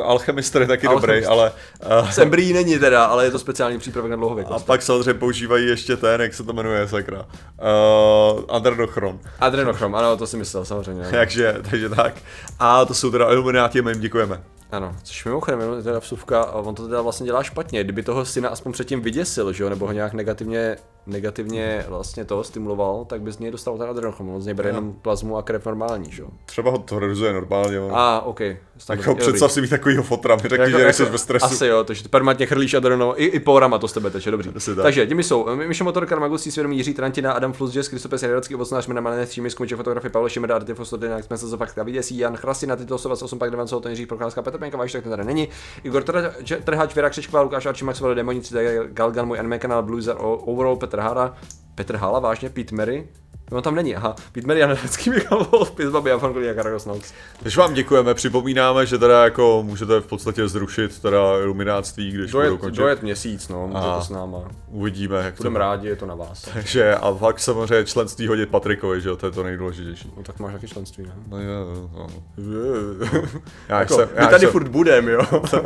Alchemistr 0.04 0.61
je 0.61 0.66
taky 0.66 0.87
Alchemist. 0.87 1.06
dobrý, 1.06 1.26
ale 1.26 1.52
uh, 2.02 2.11
Z 2.11 2.18
embryí 2.18 2.52
není 2.52 2.78
teda, 2.78 3.04
ale 3.04 3.24
je 3.24 3.30
to 3.30 3.38
speciální 3.38 3.78
přípravek 3.78 4.11
na 4.11 4.14
a 4.14 4.16
dlouhověkost. 4.16 4.66
pak 4.66 4.83
samozřejmě 4.83 5.14
používají 5.14 5.66
ještě 5.68 5.96
ten, 5.96 6.20
jak 6.20 6.35
se 6.35 6.44
to 6.44 6.52
jmenuje, 6.52 6.88
sakra. 6.88 7.18
Uh, 7.18 8.40
adrenochron. 8.48 9.18
Adrenochrom, 9.40 9.94
ano, 9.94 10.16
to 10.16 10.26
si 10.26 10.37
myslel, 10.37 10.64
samozřejmě. 10.64 11.04
Takže, 11.11 11.56
takže 11.70 11.88
tak. 11.88 12.14
A 12.59 12.85
to 12.85 12.94
jsou 12.94 13.11
teda 13.11 13.33
ilumináti, 13.33 13.83
my 13.83 13.90
jim 13.90 14.00
děkujeme. 14.00 14.40
ano. 14.72 14.96
což 15.02 15.24
mimochodem, 15.24 15.61
jenom 15.61 15.83
teda 15.83 15.98
vsuvka, 15.98 16.42
a 16.42 16.52
on 16.54 16.74
to 16.74 16.88
teda 16.88 17.02
vlastně 17.02 17.26
dělá 17.26 17.42
špatně. 17.42 17.85
Kdyby 17.85 18.02
toho 18.02 18.24
syna 18.24 18.48
aspoň 18.48 18.72
předtím 18.72 19.00
vyděsil, 19.00 19.52
že 19.52 19.62
jo, 19.64 19.70
nebo 19.70 19.87
ho 19.87 19.92
nějak 19.92 20.12
negativně, 20.12 20.76
negativně 21.06 21.85
vlastně 21.88 22.24
to 22.24 22.44
stimuloval, 22.44 23.04
tak 23.04 23.20
by 23.22 23.33
z 23.33 23.38
něj 23.38 23.50
dostal 23.50 23.78
ten 23.78 23.90
adrenochrom. 23.90 24.28
On 24.35 24.42
z 24.42 24.46
něj 24.46 24.54
bere 24.54 24.68
jenom 24.68 24.92
plazmu 24.92 25.37
a 25.37 25.42
krev 25.42 25.66
normální, 25.66 26.12
že 26.12 26.22
jo. 26.22 26.28
Třeba 26.46 26.70
ho 26.70 26.78
to 26.78 27.00
normálně. 27.33 27.80
ono. 27.80 27.96
A, 27.96 28.20
OK. 28.20 28.40
Jako 28.88 29.14
představ 29.14 29.52
si 29.52 29.60
mít 29.60 29.70
takovýho 29.70 30.02
fotra, 30.02 30.36
mi 30.36 30.42
řekni, 30.42 30.58
Jako- 30.58 30.78
že 30.78 30.84
nejsi 30.84 31.02
jako- 31.02 31.12
ve 31.12 31.18
stresu. 31.18 31.44
Asi 31.46 31.66
jo, 31.66 31.84
takže 31.84 32.08
permanentně 32.08 32.46
chrlíš 32.46 32.74
adreno, 32.74 33.22
i, 33.22 33.24
i 33.26 33.40
porama 33.40 33.78
to 33.78 33.88
z 33.88 33.92
tebe 33.92 34.10
teče, 34.10 34.30
dobře. 34.30 34.52
Tak. 34.52 34.82
Takže 34.82 35.06
těmi 35.06 35.22
jsou 35.22 35.46
Mišo 35.56 35.84
Motor, 35.84 36.06
Karmagustí, 36.06 36.50
Svědomí, 36.50 36.76
Jiří 36.76 36.94
Trantina, 36.94 37.32
Adam 37.32 37.52
Flus, 37.52 37.74
Jess, 37.74 37.88
Kristopes, 37.88 38.22
Jarocký, 38.22 38.54
ovocnář, 38.54 38.86
Mina 38.86 39.00
Malene, 39.00 39.26
Třími, 39.26 39.50
Skumiče, 39.50 39.76
fotografie, 39.76 40.10
Pavel 40.10 40.28
Šimeda, 40.28 40.54
Artifo, 40.56 40.84
Stodina, 40.84 41.16
jak 41.16 41.24
jsme 41.24 41.38
se 41.38 41.48
zofakt, 41.48 41.78
Viděsí, 41.84 42.18
Jan 42.18 42.36
Chrasina, 42.36 42.76
Tito, 42.76 42.98
Sovas, 42.98 43.22
8, 43.22 43.38
pak 43.38 43.50
9, 43.50 43.68
to 43.82 43.88
Jiří 43.88 44.06
Procházka, 44.06 44.42
Petr 44.42 44.58
Pěnka, 44.58 44.76
Váš, 44.78 44.92
tak 44.92 45.02
ten 45.02 45.10
tady 45.10 45.24
není. 45.24 45.48
Igor 45.82 46.02
Trha- 46.02 46.32
Trhač, 46.64 46.94
Věra 46.94 47.10
Křečková, 47.10 47.42
Lukáš 47.42 47.66
Arči, 47.66 47.84
Maxwell, 47.84 48.14
Demonici, 48.14 48.54
Galgan, 48.86 49.26
můj 49.26 49.38
anime 49.38 49.58
kanál, 49.58 49.82
Bluezer, 49.82 50.16
Overall, 50.20 50.76
Petr 50.76 50.98
Hára, 50.98 51.34
Petr 51.74 51.96
Hala, 51.96 52.18
vážně, 52.18 52.50
Pete 52.50 52.74
Mary, 52.74 53.08
No 53.50 53.62
tam 53.62 53.74
není, 53.74 53.96
aha. 53.96 54.16
Pete 54.32 54.46
Mary, 54.46 54.60
Jan 54.60 54.74
Hlecký, 54.74 55.10
Michal 55.10 55.44
Wolf, 55.44 55.72
a 56.14 56.18
Fankolí 56.18 56.48
a 56.48 56.54
Karagos 56.54 56.86
Nox. 56.86 57.12
Takže 57.42 57.60
vám 57.60 57.74
děkujeme, 57.74 58.14
připomínáme, 58.14 58.86
že 58.86 58.98
teda 58.98 59.24
jako 59.24 59.62
můžete 59.66 60.00
v 60.00 60.06
podstatě 60.06 60.48
zrušit 60.48 60.98
teda 61.02 61.38
ilumináctví, 61.42 62.10
když 62.12 62.30
budou 62.30 62.42
Dojet, 62.42 62.60
končit. 62.60 62.78
dojet 62.80 63.02
měsíc, 63.02 63.48
no, 63.48 63.66
může 63.66 63.78
Aha. 63.78 63.98
to 63.98 64.04
s 64.04 64.10
náma. 64.10 64.38
Uvidíme, 64.68 65.16
jak 65.24 65.34
to 65.34 65.42
Budeme 65.42 65.58
rádi, 65.58 65.88
je 65.88 65.96
to 65.96 66.06
na 66.06 66.14
vás. 66.14 66.48
Takže 66.54 66.94
a 66.94 67.12
pak 67.12 67.40
samozřejmě 67.40 67.84
členství 67.84 68.26
hodit 68.26 68.48
Patrikovi, 68.48 69.00
že 69.00 69.08
jo, 69.08 69.16
to 69.16 69.26
je 69.26 69.32
to 69.32 69.42
nejdůležitější. 69.42 70.12
No 70.16 70.22
tak 70.22 70.38
máš 70.38 70.52
taky 70.52 70.68
členství, 70.68 71.04
ne? 71.04 71.12
No, 71.28 71.38
jo, 71.42 71.88
no. 71.94 72.06
Jako, 73.68 73.92
Já 73.92 73.98
jsem, 73.98 74.08
my 74.16 74.22
já 74.22 74.26
tady 74.26 74.40
jsem, 74.40 74.50
furt 74.50 74.68
budem, 74.68 75.08
jo. 75.08 75.20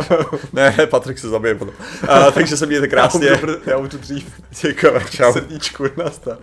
Ne, 0.52 0.76
Patrik 0.90 1.18
se 1.18 1.28
zabije 1.28 1.54
potom. 1.54 1.74
A, 2.08 2.30
takže 2.30 2.56
se 2.56 2.66
mějte 2.66 2.88
krásně. 2.88 3.28
Já 3.66 3.76
umřu 3.76 3.98
dřív. 3.98 4.32
Děkujeme, 4.62 5.00
čau. 5.10 5.32
Srdíčku, 5.32 5.84
nastat. 5.96 6.38